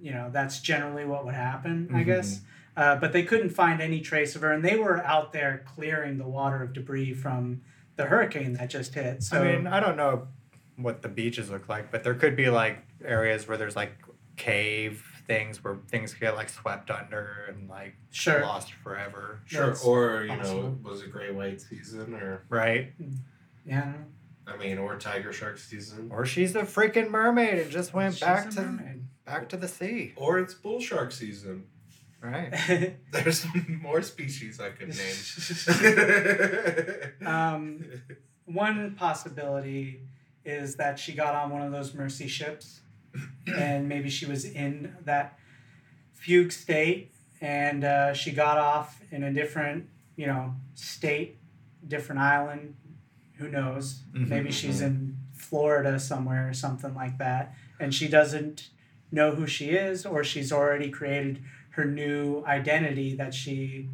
[0.02, 2.06] you know that's generally what would happen i Mhm.
[2.06, 2.42] guess
[2.78, 6.18] uh, but they couldn't find any trace of her and they were out there clearing
[6.18, 7.62] the water of debris from
[7.98, 10.30] the hurricane that just hit so I mean, I don't know
[10.82, 13.94] what the beaches look like, but there could be like areas where there's like
[14.38, 19.42] cave things where things get like swept under and like sure lost forever.
[19.46, 19.68] Sure.
[19.68, 20.62] That's or, you possible.
[20.64, 22.94] know, was it great white season or Right?
[23.66, 23.94] yeah
[24.48, 26.10] I mean, or tiger shark season.
[26.12, 29.04] Or she's a freaking mermaid and just went She's back to mermaid.
[29.24, 30.14] back to the sea.
[30.16, 31.66] Or it's bull shark season.
[32.22, 32.96] Right.
[33.12, 35.16] There's more species I could name.
[37.28, 37.86] um,
[38.46, 40.02] one possibility
[40.50, 42.82] is that she got on one of those mercy ships
[43.58, 45.38] and maybe she was in that
[46.14, 51.38] fugue state and uh, she got off in a different you know state
[51.88, 52.76] different island
[53.38, 54.28] who knows Mhm.
[54.28, 58.70] maybe she's in florida somewhere or something like that and she doesn't
[59.12, 61.42] know who she is or she's already created
[61.72, 63.90] her new identity that she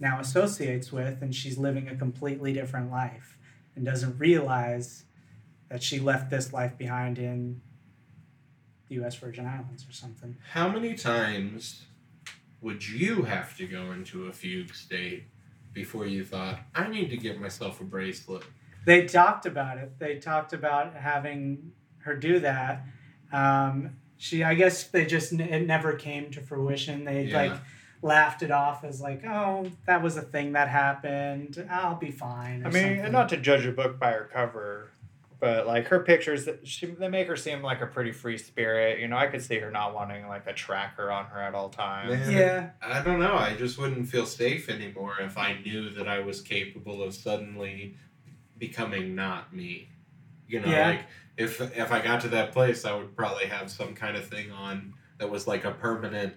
[0.00, 3.38] now associates with and she's living a completely different life
[3.76, 5.04] and doesn't realize
[5.68, 7.60] that she left this life behind in
[8.88, 10.36] the US Virgin Islands or something.
[10.52, 11.84] How many times
[12.60, 15.24] would you have to go into a fugue state
[15.72, 18.42] before you thought, I need to get myself a bracelet?
[18.86, 19.98] They talked about it.
[19.98, 22.84] They talked about having her do that.
[23.32, 27.04] Um, she I guess they just it never came to fruition.
[27.04, 27.42] They Yeah.
[27.42, 27.60] like
[28.00, 31.64] laughed it off as like, oh, that was a thing that happened.
[31.70, 32.62] I'll be fine.
[32.62, 33.00] or I mean, something.
[33.00, 34.90] and not to judge a book by her cover,
[35.40, 38.98] but like her pictures, she, they make her seem like a pretty free spirit.
[38.98, 41.68] You know, I could see her not wanting like a tracker on her at all
[41.68, 42.26] times.
[42.26, 42.32] Man.
[42.32, 43.34] yeah, I don't know.
[43.34, 47.94] I just wouldn't feel safe anymore if I knew that I was capable of suddenly
[48.58, 49.88] becoming not me.
[50.48, 50.88] You know, Yeah.
[50.88, 51.00] like
[51.36, 54.50] if if I got to that place, I would probably have some kind of thing
[54.50, 56.34] on that was like a permanent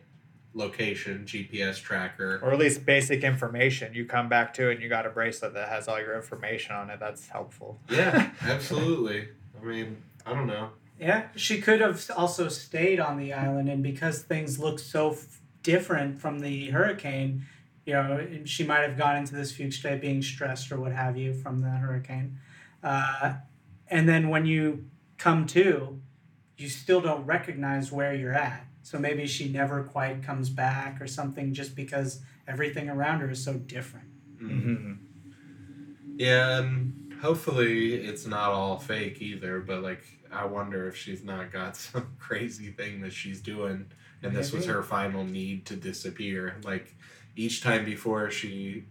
[0.54, 2.39] location GPS tracker.
[2.43, 3.93] Or at least basic information.
[3.93, 6.76] You come back to it and you got a bracelet that has all your information
[6.76, 6.99] on it.
[6.99, 7.80] That's helpful.
[7.89, 9.30] Yeah, absolutely.
[9.62, 10.70] I mean, I don't know.
[10.99, 11.28] yeah.
[11.36, 16.20] She could have also stayed on the island, and because things look so f- different
[16.20, 17.45] from the hurricane,
[17.86, 21.18] you know, she might have gone into this fugue state being stressed or what have
[21.18, 22.38] you from the hurricane.
[22.84, 23.36] Uh,
[23.88, 24.86] and then when you
[25.18, 25.99] come to,
[26.58, 28.66] you still don't recognize where you're at.
[28.84, 33.43] So maybe she never quite comes back or something just because everything around her is
[33.43, 34.07] so different.
[34.41, 34.93] Mm-hmm.
[36.17, 41.51] Yeah, and hopefully it's not all fake either, but like I wonder if she's not
[41.51, 43.86] got some crazy thing that she's doing
[44.23, 46.57] and this was her final need to disappear.
[46.63, 46.95] Like
[47.36, 48.86] each time before she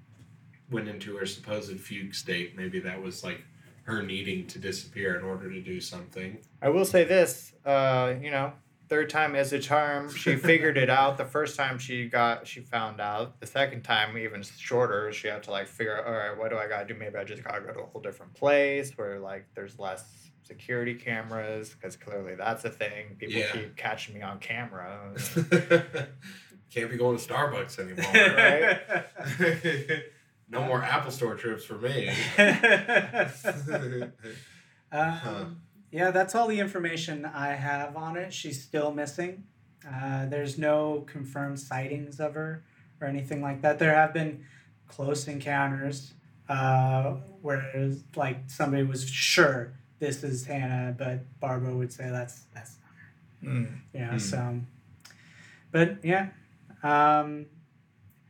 [0.70, 3.42] went into her supposed fugue state, maybe that was like
[3.84, 6.38] her needing to disappear in order to do something.
[6.60, 8.52] I will say this, uh, you know,
[8.90, 10.10] third time is a charm.
[10.12, 11.16] She figured it out.
[11.16, 13.38] The first time she got, she found out.
[13.40, 16.58] The second time, even shorter, she had to like figure out, all right, what do
[16.58, 16.94] I gotta do?
[16.98, 20.04] Maybe I just gotta go to a whole different place where like there's less
[20.42, 23.14] security cameras because clearly that's a thing.
[23.16, 23.52] People Yeah.
[23.52, 25.14] keep catching me on camera.
[26.74, 28.12] Can't be going to Starbucks anymore.
[29.88, 30.02] right?
[30.48, 32.08] no more Apple Store trips for me.
[34.92, 38.32] Um, Yeah, that's all the information I have on it.
[38.32, 39.44] She's still missing.
[39.86, 42.62] Uh, there's no confirmed sightings of her
[43.00, 43.78] or anything like that.
[43.78, 44.44] There have been
[44.86, 46.12] close encounters
[46.48, 52.76] uh, where like somebody was sure this is Hannah, but Barbara would say that's that's
[53.42, 53.78] Mm.
[53.94, 54.06] you know.
[54.08, 54.18] Hmm.
[54.18, 54.60] So,
[55.72, 56.26] but yeah,
[56.82, 57.46] um,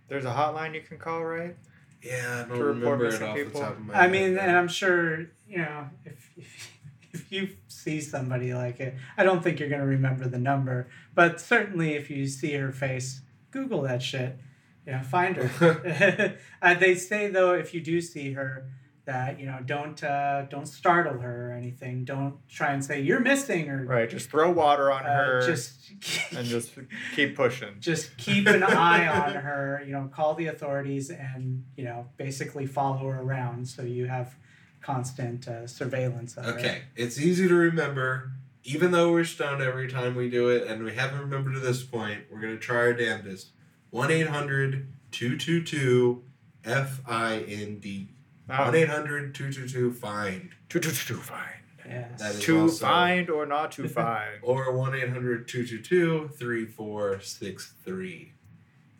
[0.06, 1.56] There's a hotline you can call, right?
[2.00, 3.60] Yeah, I don't To report remember it missing off people?
[3.60, 4.12] the top of my I head.
[4.12, 6.70] mean, and I'm sure you know if, if
[7.12, 11.40] if you see somebody like it, I don't think you're gonna remember the number, but
[11.40, 14.38] certainly if you see her face, Google that shit.
[14.86, 16.38] You know, find her.
[16.62, 18.66] uh, they say though, if you do see her,
[19.10, 22.04] that you know, don't uh, don't startle her or anything.
[22.04, 24.08] Don't try and say you're missing or Right.
[24.08, 25.90] Just throw water on uh, her just
[26.32, 26.70] and just
[27.14, 27.74] keep pushing.
[27.80, 32.66] just keep an eye on her you know call the authorities and you know basically
[32.66, 34.36] follow her around so you have
[34.82, 38.32] constant uh, surveillance of her Okay, it's easy to remember.
[38.62, 41.82] Even though we're stoned every time we do it, and we haven't remembered to this
[41.82, 43.48] point, we're gonna try our damnedest.
[43.90, 46.22] 1 800 222
[46.62, 48.08] FIND.
[48.52, 50.50] Oh, 1 800 222 FIND.
[50.68, 51.50] to, to, to find.
[51.86, 52.20] yes.
[52.20, 54.38] That is To also- find or not to find.
[54.42, 58.32] Or 1 800 222 3463.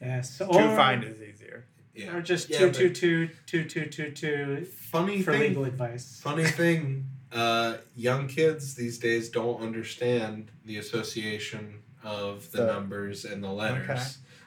[0.01, 1.67] yes to find is easier.
[1.95, 2.17] Yeah.
[2.17, 5.41] or just Yeah, two but- two two two two two two Funny for thing.
[5.41, 12.59] legal advice Funny thing, uh, young kids these days don't understand the association of the
[12.59, 14.01] So- numbers and the letters Okay.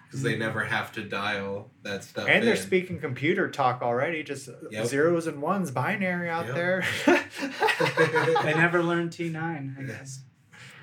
[0.05, 2.27] because they never have to dial that stuff.
[2.29, 4.85] And they're speaking computer talk already, just Yep.
[4.87, 6.55] zeros and ones, binary out Yep.
[6.55, 6.85] there.
[8.43, 10.21] they never learned t9 i guess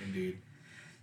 [0.05, 0.39] Indeed.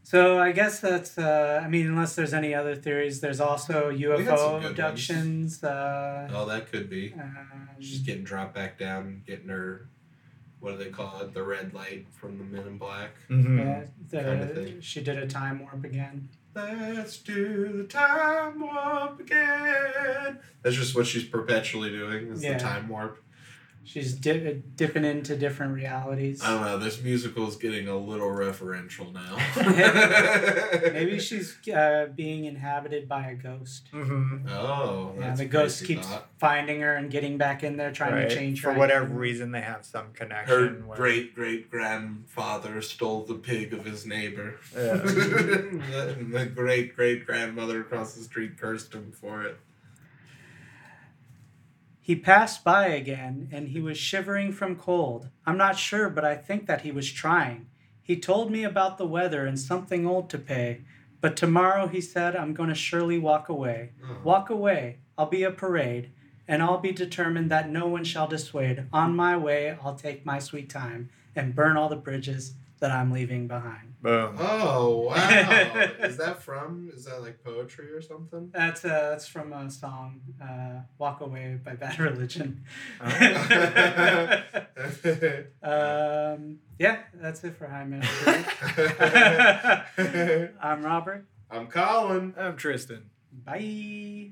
[0.09, 3.99] So i guess that's uh, i mean unless there's any other theories there's also had
[3.99, 7.13] some good ufo abductions uh, Oh, that could be.
[7.13, 9.87] um, She's getting dropped back down, getting her,
[10.59, 11.33] what do they call it?
[11.33, 13.11] The red light from the Men in Black.
[13.29, 13.59] Mhm.
[13.59, 14.81] Yeah, the, Kinda thing.
[14.81, 16.27] she did a time warp again.
[16.55, 20.39] Let's do the time warp again.
[20.63, 22.31] That's just what she's perpetually doing.
[22.31, 22.53] Is Yeah.
[22.53, 23.21] the time warp.
[23.87, 26.43] She's di- dipping into different realities.
[26.43, 26.77] I don't know.
[26.77, 29.37] This musical is getting a little referential now.
[30.91, 33.89] Maybe she's uh, being inhabited by a ghost.
[33.93, 34.49] Mhm.
[34.49, 36.27] Oh, Yeah, the ghost keeps thought.
[36.37, 38.29] finding her and getting back in there, trying Right.
[38.29, 38.73] to change her.
[38.73, 39.19] For whatever identity.
[39.21, 40.85] reason, they have some Her connection.
[40.87, 44.55] where- great great grandfather stole the pig of his neighbor.
[44.75, 44.95] Yeah.
[44.95, 45.01] and
[46.33, 49.57] the great great grandmother across the street cursed him for it.
[52.07, 55.27] He passed by again, and he was shivering from cold.
[55.45, 57.67] I'm not sure, but I think that he was trying.
[58.01, 60.83] He told me about the weather and something old to pay.
[61.19, 63.89] But tomorrow, he said, I'm going to surely walk away.
[64.01, 64.21] Oh.
[64.23, 66.09] Walk away, I'll be a parade,
[66.47, 68.85] and I'll be determined that no one shall dissuade.
[68.93, 73.11] On my way, I'll take my sweet time and burn all the bridges that I'm
[73.11, 73.95] leaving behind.
[74.01, 74.35] Boom.
[74.39, 75.15] Oh wow!
[75.99, 76.91] is that from?
[76.93, 78.51] Is that like poetry or something?
[78.53, 82.63] That's uh, that's from a song, uh, "Walk Away" by Bad Religion.
[85.63, 88.45] um, yeah, that's it for High Mystery.
[90.61, 91.25] I'm Robert.
[91.49, 92.35] I'm Colin.
[92.37, 93.09] I'm Tristan.
[93.31, 94.31] Bye.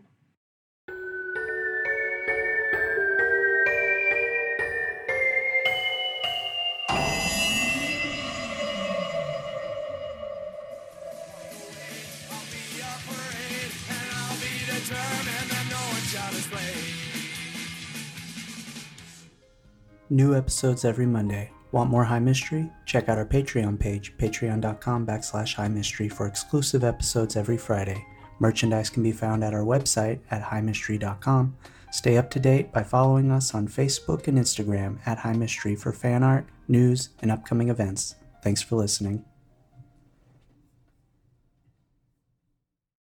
[20.15, 21.51] New episodes every Monday.
[21.73, 22.71] Want more High Mystery?
[22.85, 28.05] Check out our Patreon page, patreon.com backslash high mystery for exclusive episodes every Friday.
[28.39, 31.57] Merchandise can be found at our website at highmystery.com.
[31.91, 35.91] Stay up to date by following us on Facebook and Instagram at High Mystery for
[35.91, 38.15] fan art, news, and upcoming events.
[38.41, 39.25] Thanks for listening.